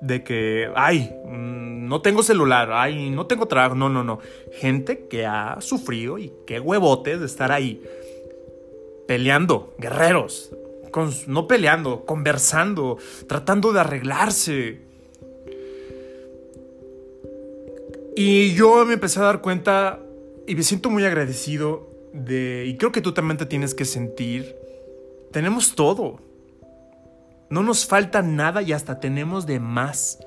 de 0.00 0.24
que, 0.24 0.70
ay, 0.74 1.14
mm, 1.26 1.86
no 1.86 2.00
tengo 2.00 2.22
celular, 2.22 2.70
ay, 2.72 3.10
no 3.10 3.26
tengo 3.26 3.46
trabajo. 3.46 3.74
No, 3.74 3.88
no, 3.88 4.02
no. 4.02 4.20
Gente 4.52 5.06
que 5.08 5.26
ha 5.26 5.60
sufrido 5.60 6.18
y 6.18 6.32
qué 6.46 6.60
huevotes 6.60 7.20
de 7.20 7.26
estar 7.26 7.52
ahí 7.52 7.82
peleando, 9.10 9.74
guerreros. 9.76 10.54
no 11.26 11.48
peleando, 11.48 12.04
conversando, 12.04 12.96
tratando 13.26 13.72
de 13.72 13.80
arreglarse. 13.80 14.89
Y 18.16 18.54
yo 18.54 18.84
me 18.84 18.94
empecé 18.94 19.20
a 19.20 19.24
dar 19.24 19.40
cuenta 19.40 20.00
y 20.46 20.54
me 20.54 20.62
siento 20.62 20.90
muy 20.90 21.04
agradecido 21.04 21.88
de, 22.12 22.64
y 22.66 22.76
creo 22.76 22.92
que 22.92 23.00
tú 23.00 23.12
también 23.12 23.38
te 23.38 23.46
tienes 23.46 23.74
que 23.74 23.84
sentir 23.84 24.56
Tenemos 25.32 25.76
todo. 25.76 26.18
No 27.50 27.62
nos 27.62 27.86
falta 27.86 28.20
nada 28.20 28.62
y 28.62 28.72
hasta 28.72 28.98
tenemos 28.98 29.46
de 29.46 29.60
más. 29.60 30.18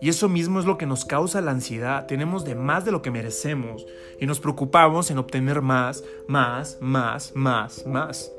Y 0.00 0.08
eso 0.08 0.28
mismo 0.28 0.58
es 0.58 0.66
lo 0.66 0.76
que 0.76 0.86
nos 0.86 1.04
causa 1.04 1.40
la 1.40 1.52
ansiedad. 1.52 2.06
Tenemos 2.06 2.44
de 2.44 2.56
más 2.56 2.84
de 2.84 2.90
lo 2.90 3.00
que 3.00 3.12
merecemos 3.12 3.86
y 4.20 4.26
nos 4.26 4.40
preocupamos 4.40 5.10
en 5.10 5.18
obtener 5.18 5.62
más, 5.62 6.02
más, 6.26 6.78
más, 6.80 7.32
más, 7.36 7.86
más. 7.86 8.32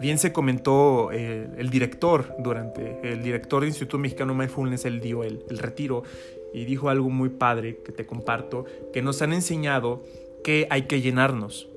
Bien 0.00 0.18
se 0.18 0.32
comentó 0.32 1.10
eh, 1.10 1.48
el 1.56 1.70
director 1.70 2.36
durante, 2.38 3.00
el 3.02 3.20
director 3.20 3.60
del 3.60 3.70
Instituto 3.70 3.98
Mexicano 3.98 4.32
Mindfulness, 4.32 4.84
él 4.84 5.00
dio 5.00 5.24
el, 5.24 5.44
el 5.50 5.58
retiro 5.58 6.04
y 6.52 6.64
dijo 6.64 6.88
algo 6.88 7.10
muy 7.10 7.28
padre 7.28 7.78
que 7.84 7.92
te 7.92 8.06
comparto, 8.06 8.64
que 8.92 9.02
nos 9.02 9.22
han 9.22 9.32
enseñado 9.32 10.02
que 10.42 10.66
hay 10.70 10.82
que 10.82 11.00
llenarnos. 11.00 11.68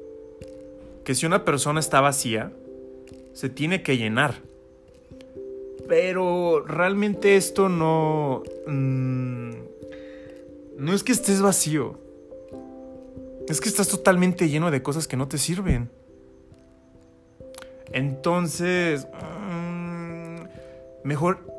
Que 1.04 1.16
si 1.16 1.26
una 1.26 1.44
persona 1.46 1.80
está 1.80 2.00
vacía, 2.02 2.52
se 3.34 3.50
tiene 3.50 3.84
que 3.84 3.98
llenar. 3.98 4.36
Pero 5.88 6.64
realmente 6.66 7.36
esto 7.36 7.70
no... 7.70 8.44
Mm, 8.68 9.52
no 10.78 10.94
es 10.94 11.04
que 11.04 11.12
estés 11.12 11.42
vacío. 11.42 12.00
Es 13.48 13.60
que 13.60 13.70
estás 13.70 13.90
totalmente 13.90 14.48
lleno 14.50 14.72
de 14.72 14.82
cosas 14.82 15.08
que 15.08 15.18
no 15.18 15.28
te 15.28 15.38
sirven. 15.38 15.90
Entonces, 17.92 19.06
mm, 19.06 20.44
mejor 21.04 21.51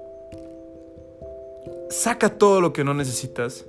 saca 1.93 2.31
todo 2.31 2.61
lo 2.61 2.73
que 2.73 2.85
no 2.85 2.95
necesitas, 2.95 3.67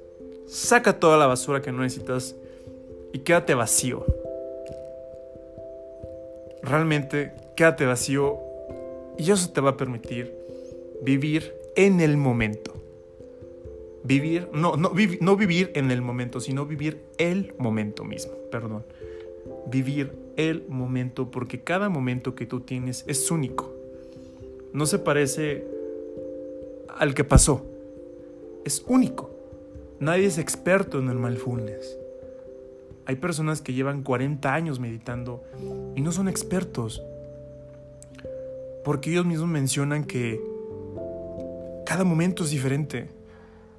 saca 0.47 0.97
toda 0.99 1.17
la 1.17 1.27
basura 1.27 1.61
que 1.61 1.71
no 1.71 1.81
necesitas 1.81 2.35
y 3.11 3.19
quédate 3.19 3.53
vacío. 3.53 4.05
Realmente, 6.61 7.33
quédate 7.55 7.85
vacío 7.85 8.39
y 9.17 9.29
eso 9.29 9.51
te 9.51 9.59
va 9.59 9.71
a 9.71 9.77
permitir 9.77 10.33
vivir 11.01 11.53
en 11.75 11.99
el 11.99 12.15
momento. 12.15 12.73
Vivir, 14.05 14.49
no, 14.53 14.77
no, 14.77 14.91
no 15.19 15.35
vivir 15.35 15.71
en 15.75 15.91
el 15.91 16.01
momento, 16.01 16.39
sino 16.39 16.65
vivir 16.65 17.03
el 17.17 17.53
momento 17.57 18.05
mismo, 18.05 18.33
perdón. 18.51 18.85
Vivir 19.67 20.13
el 20.37 20.65
momento, 20.69 21.29
porque 21.29 21.61
cada 21.61 21.89
momento 21.89 22.35
que 22.35 22.45
tú 22.45 22.61
tienes 22.61 23.03
es 23.07 23.29
único. 23.31 23.73
No 24.71 24.85
se 24.85 24.99
parece 24.99 25.65
al 26.87 27.13
que 27.13 27.23
pasó. 27.25 27.72
Es 28.65 28.83
único. 28.87 29.31
Nadie 29.99 30.25
es 30.25 30.37
experto 30.37 30.99
en 30.99 31.09
el 31.09 31.17
mindfulness. 31.17 31.97
Hay 33.05 33.17
personas 33.17 33.61
que 33.61 33.73
llevan 33.73 34.03
40 34.03 34.53
años 34.53 34.79
meditando 34.79 35.43
y 35.95 36.01
no 36.01 36.11
son 36.11 36.27
expertos. 36.27 37.01
Porque 38.83 39.11
ellos 39.11 39.25
mismos 39.25 39.49
mencionan 39.49 40.05
que 40.05 40.41
cada 41.85 42.03
momento 42.03 42.43
es 42.43 42.49
diferente. 42.49 43.09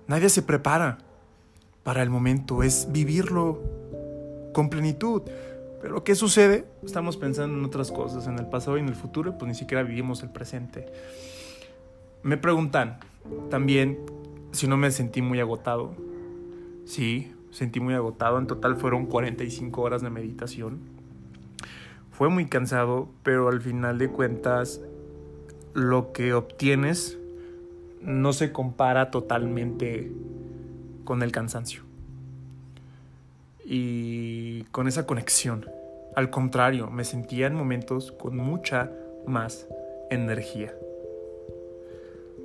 Nadie 0.07 0.29
se 0.29 0.43
prepara 0.43 0.99
para 1.83 2.03
el 2.03 2.11
momento, 2.11 2.62
es 2.62 2.88
vivirlo 2.91 3.61
con 4.53 4.71
plenitud. 4.71 5.23
Pero 5.81 6.03
¿qué 6.05 6.14
sucede? 6.14 6.64
Estamos 6.83 7.17
pensando 7.17 7.59
en 7.59 7.64
otras 7.64 7.93
cosas, 7.93 8.26
en 8.26 8.38
el 8.38 8.47
pasado 8.47 8.79
y 8.79 8.81
en 8.81 8.88
el 8.88 8.95
futuro, 8.95 9.37
pues 9.37 9.49
ni 9.49 9.55
siquiera 9.55 9.83
vivimos 9.83 10.23
el 10.23 10.31
presente. 10.31 10.87
Me 12.23 12.38
preguntan 12.38 13.00
también 13.50 13.99
si 14.54 14.68
no 14.68 14.76
me 14.76 14.90
sentí 14.90 15.20
muy 15.20 15.40
agotado. 15.40 15.94
Sí, 16.84 17.32
sentí 17.50 17.80
muy 17.80 17.94
agotado. 17.94 18.38
En 18.38 18.46
total 18.46 18.76
fueron 18.76 19.06
45 19.06 19.82
horas 19.82 20.02
de 20.02 20.11
meditación. 20.11 20.78
Fue 22.12 22.28
muy 22.28 22.46
cansado, 22.46 23.08
pero 23.23 23.49
al 23.49 23.61
final 23.61 23.99
de 23.99 24.08
cuentas 24.08 24.80
lo 25.75 26.12
que 26.12 26.32
obtienes 26.32 27.18
no 28.00 28.33
se 28.33 28.52
compara 28.52 29.11
totalmente 29.11 30.12
con 31.05 31.22
el 31.22 31.33
cansancio 31.33 31.83
y 33.64 34.62
con 34.64 34.87
esa 34.87 35.07
conexión. 35.07 35.66
Al 36.14 36.31
contrario, 36.31 36.90
me 36.90 37.05
sentía 37.05 37.48
en 37.48 37.55
momentos 37.55 38.12
con 38.12 38.37
mucha 38.37 38.92
más 39.26 39.66
energía. 40.11 40.72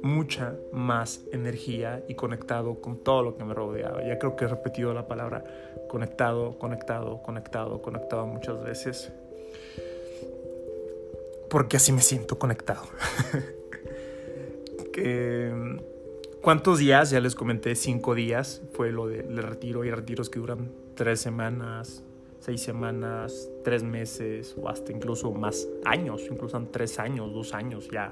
Mucha 0.02 0.56
más 0.72 1.22
energía 1.32 2.04
y 2.08 2.16
conectado 2.16 2.82
con 2.82 3.04
todo 3.04 3.24
lo 3.24 3.36
que 3.36 3.44
me 3.44 3.54
rodeaba. 3.54 4.04
Ya 4.06 4.18
creo 4.18 4.36
que 4.36 4.46
he 4.46 4.48
repetido 4.48 4.94
la 4.94 5.08
palabra 5.08 5.44
conectado, 5.88 6.58
conectado, 6.58 7.22
conectado, 7.22 7.82
conectado 7.82 8.26
muchas 8.28 8.64
veces. 8.64 9.12
Porque 11.50 11.78
así 11.78 11.92
me 11.92 12.02
siento 12.02 12.38
conectado. 12.38 12.84
¿Cuántos 16.42 16.80
días? 16.80 17.10
Ya 17.12 17.20
les 17.20 17.36
comenté, 17.36 17.76
cinco 17.76 18.16
días 18.16 18.62
fue 18.74 18.92
lo 18.92 19.08
del 19.08 19.38
retiro. 19.44 19.84
y 19.84 19.92
retiros 19.92 20.30
que 20.30 20.40
duran 20.40 20.72
tres 20.96 21.20
semanas, 21.20 22.04
seis 22.50 22.62
semanas, 22.62 23.48
tres 23.64 23.84
meses 23.84 24.56
o 24.60 24.70
hasta 24.70 24.92
incluso 24.92 25.32
más 25.32 25.68
años, 25.86 26.24
incluso 26.32 26.60
tres 26.72 26.98
años, 26.98 27.32
dos 27.32 27.54
años 27.54 27.88
ya. 27.92 28.12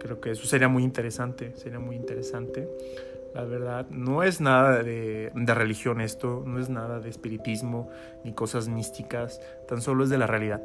Creo 0.00 0.22
que 0.22 0.30
eso 0.30 0.46
sería 0.46 0.68
muy 0.68 0.84
interesante, 0.84 1.52
sería 1.54 1.78
muy 1.78 1.94
interesante. 1.94 2.66
La 3.34 3.44
verdad, 3.44 3.86
no 3.90 4.22
es 4.22 4.40
nada 4.40 4.82
de, 4.82 5.30
de 5.34 5.54
religión 5.54 6.00
esto, 6.00 6.42
no 6.46 6.58
es 6.58 6.70
nada 6.70 6.98
de 7.00 7.10
espiritismo 7.10 7.90
ni 8.24 8.32
cosas 8.32 8.68
místicas, 8.68 9.38
tan 9.68 9.82
solo 9.82 10.02
es 10.02 10.08
de 10.08 10.16
la 10.16 10.26
realidad, 10.26 10.62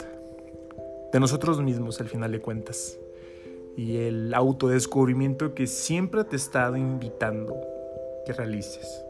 de 1.11 1.19
nosotros 1.19 1.61
mismos 1.61 1.99
al 1.99 2.07
final 2.07 2.31
de 2.31 2.39
cuentas 2.39 2.97
y 3.75 3.97
el 3.97 4.33
autodescubrimiento 4.33 5.53
que 5.53 5.67
siempre 5.67 6.23
te 6.23 6.37
he 6.37 6.39
estado 6.39 6.77
invitando 6.77 7.59
que 8.25 8.31
realices. 8.31 9.03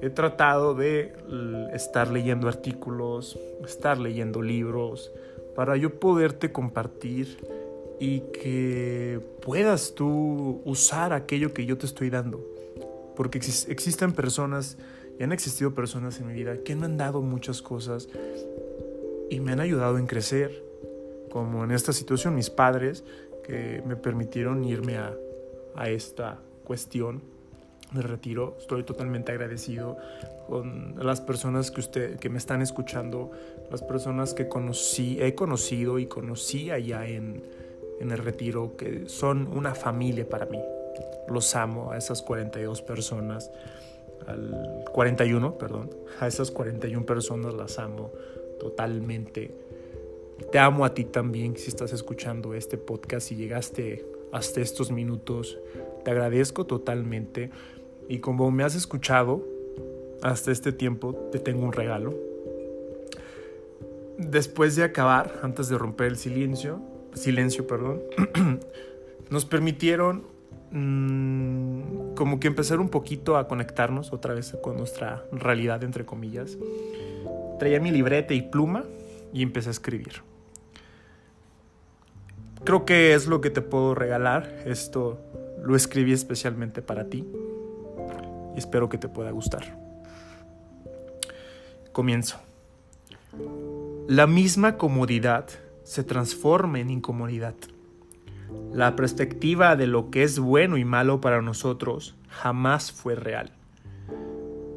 He 0.00 0.10
tratado 0.10 0.74
de 0.74 1.12
estar 1.72 2.08
leyendo 2.08 2.48
artículos, 2.48 3.38
estar 3.64 3.98
leyendo 3.98 4.42
libros, 4.42 5.10
para 5.56 5.76
yo 5.76 5.98
poderte 5.98 6.52
compartir 6.52 7.36
y 7.98 8.20
que 8.20 9.20
puedas 9.42 9.94
tú 9.96 10.62
usar 10.64 11.12
aquello 11.12 11.52
que 11.52 11.66
yo 11.66 11.76
te 11.78 11.86
estoy 11.86 12.10
dando. 12.10 12.40
Porque 13.16 13.38
existen 13.38 14.12
personas, 14.12 14.78
y 15.18 15.24
han 15.24 15.32
existido 15.32 15.74
personas 15.74 16.20
en 16.20 16.28
mi 16.28 16.34
vida 16.34 16.58
que 16.58 16.76
me 16.76 16.86
han 16.86 16.96
dado 16.96 17.20
muchas 17.20 17.60
cosas 17.60 18.08
y 19.30 19.40
me 19.40 19.50
han 19.50 19.58
ayudado 19.58 19.98
en 19.98 20.06
crecer, 20.06 20.62
como 21.28 21.64
en 21.64 21.72
esta 21.72 21.92
situación 21.92 22.36
mis 22.36 22.50
padres, 22.50 23.02
que 23.44 23.82
me 23.84 23.96
permitieron 23.96 24.62
irme 24.64 24.96
a, 24.96 25.12
a 25.74 25.90
esta 25.90 26.38
cuestión 26.62 27.20
me 27.92 28.02
retiro. 28.02 28.56
Estoy 28.58 28.82
totalmente 28.84 29.32
agradecido 29.32 29.96
con 30.48 30.94
las 30.98 31.20
personas 31.20 31.70
que, 31.70 31.80
usted, 31.80 32.18
que 32.18 32.28
me 32.28 32.38
están 32.38 32.62
escuchando, 32.62 33.30
las 33.70 33.82
personas 33.82 34.34
que 34.34 34.48
conocí, 34.48 35.18
he 35.20 35.34
conocido 35.34 35.98
y 35.98 36.06
conocí 36.06 36.70
allá 36.70 37.06
en, 37.06 37.42
en 38.00 38.10
el 38.10 38.18
retiro, 38.18 38.76
que 38.76 39.08
son 39.08 39.48
una 39.48 39.74
familia 39.74 40.28
para 40.28 40.46
mí. 40.46 40.60
Los 41.28 41.54
amo 41.54 41.92
a 41.92 41.98
esas 41.98 42.22
42 42.22 42.82
personas, 42.82 43.50
al 44.26 44.84
41, 44.92 45.58
perdón, 45.58 45.90
a 46.20 46.26
esas 46.26 46.50
41 46.50 47.04
personas 47.04 47.54
las 47.54 47.78
amo 47.78 48.12
totalmente. 48.58 49.54
Te 50.52 50.58
amo 50.58 50.84
a 50.84 50.94
ti 50.94 51.04
también 51.04 51.56
si 51.56 51.68
estás 51.68 51.92
escuchando 51.92 52.54
este 52.54 52.78
podcast 52.78 53.32
y 53.32 53.36
llegaste 53.36 54.06
hasta 54.32 54.60
estos 54.60 54.90
minutos. 54.90 55.58
Te 56.04 56.10
agradezco 56.10 56.64
totalmente 56.64 57.50
y 58.08 58.18
como 58.18 58.50
me 58.50 58.64
has 58.64 58.74
escuchado 58.74 59.46
hasta 60.22 60.50
este 60.50 60.72
tiempo, 60.72 61.14
te 61.30 61.38
tengo 61.38 61.64
un 61.64 61.72
regalo. 61.72 62.14
Después 64.16 64.74
de 64.74 64.82
acabar, 64.82 65.40
antes 65.42 65.68
de 65.68 65.78
romper 65.78 66.08
el 66.08 66.16
silencio, 66.16 66.80
silencio, 67.14 67.66
perdón, 67.66 68.02
nos 69.30 69.44
permitieron 69.44 70.24
mm, 70.72 72.14
como 72.14 72.40
que 72.40 72.48
empezar 72.48 72.80
un 72.80 72.88
poquito 72.88 73.36
a 73.36 73.46
conectarnos 73.46 74.12
otra 74.12 74.34
vez 74.34 74.56
con 74.62 74.76
nuestra 74.76 75.24
realidad, 75.30 75.84
entre 75.84 76.04
comillas. 76.04 76.58
Traía 77.58 77.78
mi 77.78 77.90
libreta 77.90 78.34
y 78.34 78.42
pluma 78.42 78.84
y 79.32 79.42
empecé 79.42 79.68
a 79.68 79.72
escribir. 79.72 80.22
Creo 82.64 82.84
que 82.84 83.14
es 83.14 83.26
lo 83.26 83.40
que 83.40 83.50
te 83.50 83.60
puedo 83.60 83.94
regalar. 83.94 84.62
Esto 84.66 85.20
lo 85.62 85.76
escribí 85.76 86.12
especialmente 86.12 86.82
para 86.82 87.04
ti 87.08 87.24
espero 88.56 88.88
que 88.88 88.98
te 88.98 89.08
pueda 89.08 89.30
gustar. 89.30 89.78
Comienzo. 91.92 92.38
La 94.08 94.26
misma 94.26 94.76
comodidad 94.76 95.46
se 95.84 96.04
transforma 96.04 96.80
en 96.80 96.90
incomodidad. 96.90 97.54
La 98.72 98.96
perspectiva 98.96 99.76
de 99.76 99.86
lo 99.86 100.10
que 100.10 100.22
es 100.22 100.38
bueno 100.38 100.76
y 100.76 100.84
malo 100.84 101.20
para 101.20 101.42
nosotros 101.42 102.14
jamás 102.28 102.92
fue 102.92 103.14
real. 103.14 103.52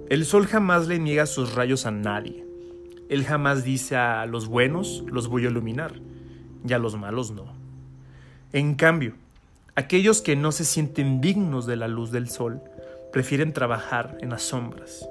El 0.09 0.25
sol 0.25 0.47
jamás 0.47 0.87
le 0.87 0.99
niega 0.99 1.25
sus 1.25 1.55
rayos 1.55 1.85
a 1.85 1.91
nadie. 1.91 2.45
Él 3.09 3.25
jamás 3.25 3.63
dice 3.63 3.95
a 3.95 4.25
los 4.25 4.47
buenos 4.47 5.03
los 5.07 5.27
voy 5.27 5.45
a 5.45 5.49
iluminar. 5.49 5.93
y 6.67 6.73
a 6.73 6.77
los 6.77 6.95
malos 6.95 7.31
no. 7.31 7.45
En 8.53 8.75
cambio, 8.75 9.15
aquellos 9.75 10.21
que 10.21 10.35
no 10.35 10.51
se 10.51 10.63
sienten 10.63 11.21
dignos 11.21 11.65
de 11.65 11.75
la 11.75 11.87
luz 11.87 12.11
del 12.11 12.29
sol 12.29 12.61
prefieren 13.11 13.53
trabajar 13.53 14.17
en 14.21 14.29
las 14.29 14.43
sombras. 14.43 15.07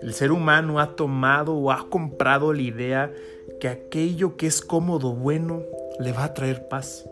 El 0.00 0.14
ser 0.14 0.32
humano 0.32 0.80
ha 0.80 0.96
tomado 0.96 1.54
o 1.54 1.70
ha 1.70 1.88
comprado 1.90 2.52
la 2.52 2.62
idea 2.62 3.12
que 3.60 3.68
aquello 3.68 4.36
que 4.36 4.46
es 4.46 4.62
cómodo, 4.62 5.12
bueno, 5.12 5.62
le 5.98 6.12
va 6.12 6.24
a 6.24 6.34
traer 6.34 6.68
paz. 6.68 7.06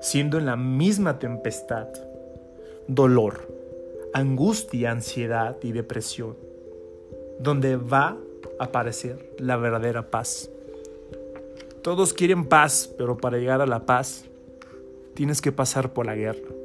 Siendo 0.00 0.38
en 0.38 0.46
la 0.46 0.56
misma 0.56 1.18
tempestad, 1.18 1.88
dolor, 2.88 3.48
angustia, 4.14 4.90
ansiedad 4.90 5.56
y 5.62 5.72
depresión, 5.72 6.36
donde 7.38 7.76
va 7.76 8.16
a 8.58 8.64
aparecer 8.64 9.34
la 9.38 9.56
verdadera 9.56 10.10
paz. 10.10 10.50
Todos 11.82 12.14
quieren 12.14 12.46
paz, 12.46 12.88
pero 12.96 13.16
para 13.18 13.38
llegar 13.38 13.60
a 13.60 13.66
la 13.66 13.80
paz 13.80 14.24
tienes 15.14 15.42
que 15.42 15.52
pasar 15.52 15.92
por 15.92 16.06
la 16.06 16.14
guerra. 16.14 16.61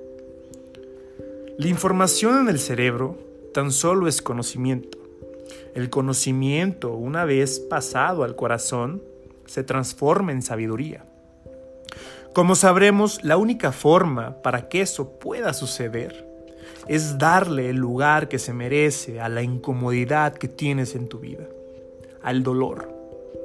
La 1.57 1.69
información 1.69 2.41
en 2.41 2.49
el 2.49 2.59
cerebro 2.59 3.17
tan 3.51 3.71
solo 3.71 4.07
es 4.07 4.21
conocimiento. 4.21 4.99
El 5.73 5.89
conocimiento, 5.89 6.93
una 6.93 7.25
vez 7.25 7.59
pasado 7.59 8.23
al 8.23 8.35
corazón, 8.35 9.01
se 9.47 9.63
transforma 9.63 10.31
en 10.31 10.43
sabiduría. 10.43 11.05
Como 12.35 12.53
sabremos, 12.53 13.23
la 13.23 13.37
única 13.37 13.71
forma 13.71 14.39
para 14.43 14.69
que 14.69 14.81
eso 14.81 15.17
pueda 15.17 15.51
suceder 15.53 16.27
es 16.87 17.17
darle 17.17 17.71
el 17.71 17.77
lugar 17.77 18.29
que 18.29 18.37
se 18.37 18.53
merece 18.53 19.19
a 19.19 19.27
la 19.27 19.41
incomodidad 19.41 20.35
que 20.35 20.47
tienes 20.47 20.93
en 20.93 21.07
tu 21.07 21.17
vida, 21.17 21.47
al 22.21 22.43
dolor, 22.43 22.93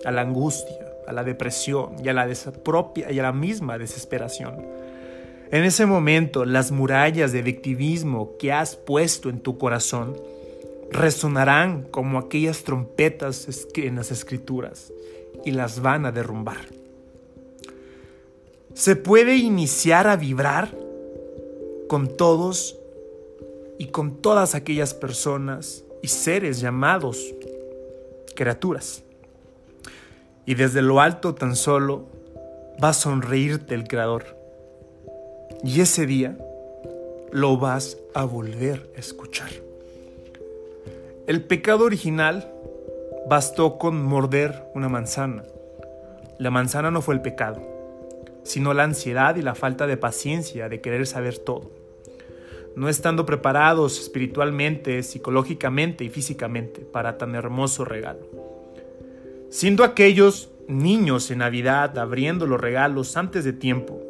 a 0.05 0.11
la 0.11 0.21
angustia, 0.21 0.87
a 1.09 1.13
la 1.13 1.25
depresión 1.25 1.97
y 2.05 2.11
a 2.11 2.13
la 2.13 2.29
y 2.29 3.19
a 3.19 3.23
la 3.23 3.33
misma 3.33 3.79
desesperación. 3.79 4.82
En 5.53 5.65
ese 5.65 5.85
momento, 5.85 6.47
las 6.47 6.73
murallas 6.73 7.31
de 7.31 7.43
victimismo 7.43 8.39
que 8.39 8.53
has 8.53 8.75
puesto 8.75 9.29
en 9.29 9.41
tu 9.41 9.59
corazón 9.59 10.17
resonarán 10.91 11.83
como 11.83 12.19
aquellas 12.19 12.65
trompetas 12.65 13.47
en 13.75 13.97
las 13.97 14.11
escrituras 14.11 14.95
y 15.45 15.51
las 15.51 15.83
van 15.83 16.07
a 16.07 16.11
derrumbar. 16.11 16.65
Se 18.73 18.97
puede 18.97 19.37
iniciar 19.37 20.07
a 20.07 20.17
vibrar 20.17 20.75
con 21.87 22.17
todos 22.17 22.79
y 23.79 23.89
con 23.89 24.23
todas 24.23 24.55
aquellas 24.55 24.95
personas 24.95 25.85
y 26.01 26.09
seres 26.09 26.61
llamados 26.61 27.35
criaturas. 28.35 29.03
Y 30.47 30.55
desde 30.55 30.81
lo 30.81 30.99
alto 31.03 31.35
tan 31.35 31.57
solo 31.57 32.07
va 32.83 32.89
a 32.89 32.95
sonreírte 32.95 33.75
el 33.75 33.87
Creador. 33.87 34.42
Y 35.65 35.81
ese 35.81 36.07
día 36.07 36.37
lo 37.31 37.57
vas 37.57 37.97
a 38.15 38.25
volver 38.25 38.91
a 38.97 38.99
escuchar. 38.99 39.51
El 41.29 41.45
pecado 41.45 41.85
original 41.85 42.53
bastó 43.29 43.79
con 43.79 44.03
morder 44.03 44.65
una 44.75 44.89
manzana. 44.89 45.45
La 46.39 46.51
manzana 46.51 46.91
no 46.91 47.01
fue 47.01 47.15
el 47.15 47.23
pecado, 47.23 47.63
sino 48.43 48.75
la 48.75 48.83
ansiedad 48.83 49.37
y 49.37 49.43
la 49.43 49.55
falta 49.55 49.87
de 49.87 49.97
paciencia 49.97 50.69
de 50.69 50.81
querer 50.81 51.07
saber 51.07 51.39
todo. 51.39 51.71
No 52.75 52.89
estando 52.89 53.25
preparados 53.25 54.01
espiritualmente, 54.01 55.03
psicológicamente 55.05 56.03
y 56.03 56.09
físicamente 56.09 56.81
para 56.81 57.19
tan 57.19 57.37
hermoso 57.37 57.85
regalo. 57.85 58.27
Siendo 59.49 59.85
aquellos 59.85 60.51
niños 60.67 61.31
en 61.31 61.39
Navidad 61.39 61.97
abriendo 61.99 62.47
los 62.47 62.61
regalos 62.61 63.17
antes 63.17 63.45
de 63.45 63.53
tiempo, 63.53 64.02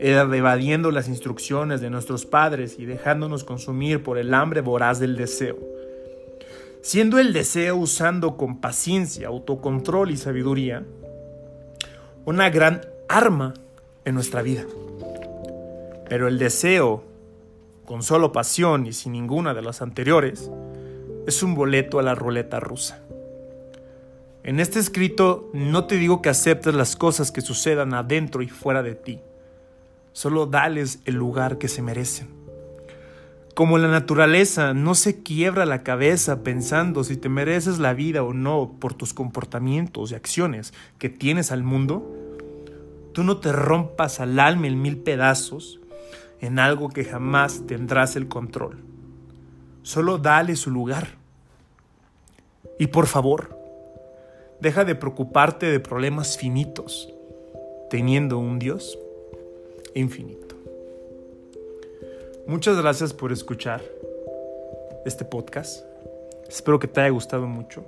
evadiendo 0.00 0.90
las 0.90 1.08
instrucciones 1.08 1.80
de 1.80 1.90
nuestros 1.90 2.24
padres 2.26 2.76
y 2.78 2.86
dejándonos 2.86 3.44
consumir 3.44 4.02
por 4.02 4.18
el 4.18 4.32
hambre 4.34 4.62
voraz 4.62 4.98
del 4.98 5.16
deseo 5.16 5.58
siendo 6.82 7.18
el 7.18 7.32
deseo 7.32 7.76
usando 7.76 8.36
con 8.36 8.60
paciencia, 8.60 9.28
autocontrol 9.28 10.10
y 10.10 10.16
sabiduría 10.16 10.84
una 12.24 12.50
gran 12.50 12.82
arma 13.08 13.54
en 14.04 14.14
nuestra 14.14 14.42
vida. 14.42 14.64
Pero 16.08 16.28
el 16.28 16.38
deseo, 16.38 17.04
con 17.86 18.02
solo 18.02 18.32
pasión 18.32 18.86
y 18.86 18.92
sin 18.92 19.12
ninguna 19.12 19.54
de 19.54 19.62
las 19.62 19.82
anteriores, 19.82 20.50
es 21.26 21.42
un 21.42 21.54
boleto 21.54 21.98
a 21.98 22.02
la 22.02 22.14
ruleta 22.14 22.60
rusa. 22.60 23.02
En 24.42 24.58
este 24.58 24.78
escrito 24.78 25.50
no 25.52 25.84
te 25.84 25.96
digo 25.96 26.22
que 26.22 26.30
aceptes 26.30 26.74
las 26.74 26.96
cosas 26.96 27.30
que 27.30 27.42
sucedan 27.42 27.94
adentro 27.94 28.42
y 28.42 28.48
fuera 28.48 28.82
de 28.82 28.94
ti, 28.94 29.20
solo 30.12 30.46
dales 30.46 31.00
el 31.04 31.14
lugar 31.14 31.58
que 31.58 31.68
se 31.68 31.82
merecen. 31.82 32.28
Como 33.54 33.78
la 33.78 33.88
naturaleza 33.88 34.74
no 34.74 34.94
se 34.94 35.22
quiebra 35.22 35.66
la 35.66 35.82
cabeza 35.82 36.42
pensando 36.42 37.04
si 37.04 37.16
te 37.16 37.28
mereces 37.28 37.78
la 37.78 37.94
vida 37.94 38.22
o 38.22 38.32
no 38.32 38.76
por 38.78 38.94
tus 38.94 39.12
comportamientos 39.12 40.12
y 40.12 40.14
acciones 40.14 40.72
que 40.98 41.08
tienes 41.08 41.52
al 41.52 41.62
mundo, 41.62 42.10
tú 43.12 43.22
no 43.22 43.38
te 43.38 43.52
rompas 43.52 44.20
al 44.20 44.38
alma 44.38 44.66
en 44.68 44.80
mil 44.80 44.98
pedazos 44.98 45.80
en 46.40 46.58
algo 46.58 46.88
que 46.88 47.04
jamás 47.04 47.66
tendrás 47.66 48.16
el 48.16 48.28
control. 48.28 48.78
Solo 49.82 50.18
dale 50.18 50.56
su 50.56 50.70
lugar. 50.70 51.18
Y 52.78 52.86
por 52.86 53.06
favor, 53.06 53.58
deja 54.60 54.84
de 54.84 54.94
preocuparte 54.94 55.66
de 55.66 55.80
problemas 55.80 56.38
finitos, 56.38 57.12
teniendo 57.90 58.38
un 58.38 58.58
Dios 58.58 58.98
infinito. 59.94 60.54
Muchas 62.46 62.76
gracias 62.76 63.12
por 63.12 63.32
escuchar 63.32 63.82
este 65.04 65.24
podcast. 65.24 65.84
Espero 66.48 66.78
que 66.78 66.88
te 66.88 67.00
haya 67.00 67.10
gustado 67.10 67.46
mucho. 67.46 67.84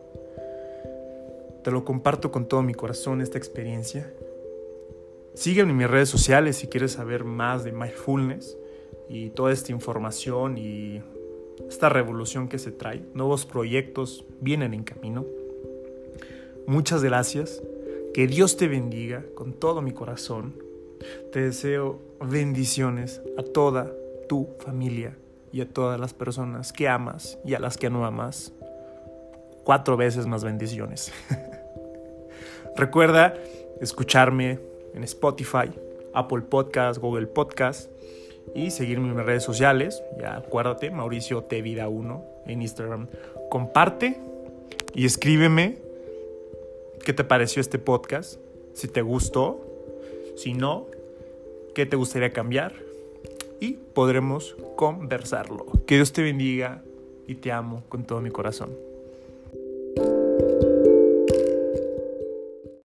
Te 1.65 1.71
lo 1.71 1.85
comparto 1.85 2.31
con 2.31 2.47
todo 2.47 2.63
mi 2.63 2.75
corazón 2.75 3.21
esta 3.21 3.39
experiencia. 3.39 4.13
Sígueme 5.35 5.71
en 5.71 5.77
mis 5.79 5.91
redes 5.91 6.09
sociales 6.09 6.57
si 6.57 6.67
quieres 6.69 6.93
saber 6.93 7.25
más 7.25 7.65
de 7.65 7.73
mindfulness 7.73 8.57
y 9.09 9.31
toda 9.31 9.53
esta 9.53 9.73
información 9.73 10.59
y 10.59 11.03
esta 11.69 11.89
revolución 11.89 12.49
que 12.49 12.59
se 12.59 12.71
trae. 12.71 13.03
Nuevos 13.15 13.47
proyectos 13.47 14.25
vienen 14.41 14.75
en 14.75 14.85
camino. 14.85 15.25
Muchas 16.67 17.03
gracias. 17.03 17.63
Que 18.15 18.27
Dios 18.27 18.57
te 18.57 18.69
bendiga 18.69 19.25
con 19.35 19.55
todo 19.55 19.83
mi 19.83 19.93
corazón. 19.93 20.55
Te 21.33 21.41
deseo 21.41 22.01
bendiciones 22.21 23.21
a 23.37 23.43
toda 23.43 23.91
tu 24.29 24.49
familia 24.61 25.17
y 25.53 25.61
a 25.61 25.69
todas 25.69 26.01
las 26.01 26.15
personas 26.15 26.73
que 26.73 26.89
amas 26.89 27.39
y 27.45 27.55
a 27.55 27.59
las 27.59 27.77
que 27.77 27.91
no 27.91 28.07
amas. 28.07 28.53
Cuatro 29.65 29.97
veces 29.97 30.27
más 30.27 30.45
bendiciones. 30.45 31.13
Recuerda 32.77 33.35
escucharme 33.81 34.59
en 34.95 35.05
Spotify, 35.05 35.71
Apple 36.15 36.43
Podcast, 36.43 36.99
Google 37.01 37.27
Podcast 37.27 37.91
y 38.55 38.71
seguirme 38.71 39.09
en 39.09 39.17
mis 39.17 39.27
redes 39.27 39.43
sociales. 39.43 40.03
Ya 40.19 40.37
acuérdate, 40.37 40.91
Mauricio 40.91 41.45
T 41.45 41.63
Vida 41.63 41.89
1 41.89 42.25
en 42.47 42.63
Instagram. 42.63 43.09
Comparte 43.51 44.19
y 44.95 45.07
escríbeme 45.07 45.79
qué 47.05 47.13
te 47.13 47.25
pareció 47.25 47.61
este 47.61 47.79
podcast, 47.79 48.41
si 48.73 48.89
te 48.89 49.03
gustó, 49.03 49.72
si 50.37 50.55
no, 50.55 50.87
qué 51.75 51.87
te 51.87 51.97
gustaría 51.97 52.33
cambiar 52.33 52.75
y 53.61 53.75
podremos 53.95 54.57
conversarlo. 54.77 55.67
Que 55.87 55.97
Dios 55.97 56.13
te 56.13 56.23
bendiga 56.23 56.83
y 57.27 57.37
te 57.37 57.53
amo 57.53 57.85
con 57.89 58.05
todo 58.05 58.21
mi 58.21 58.31
corazón. 58.31 58.71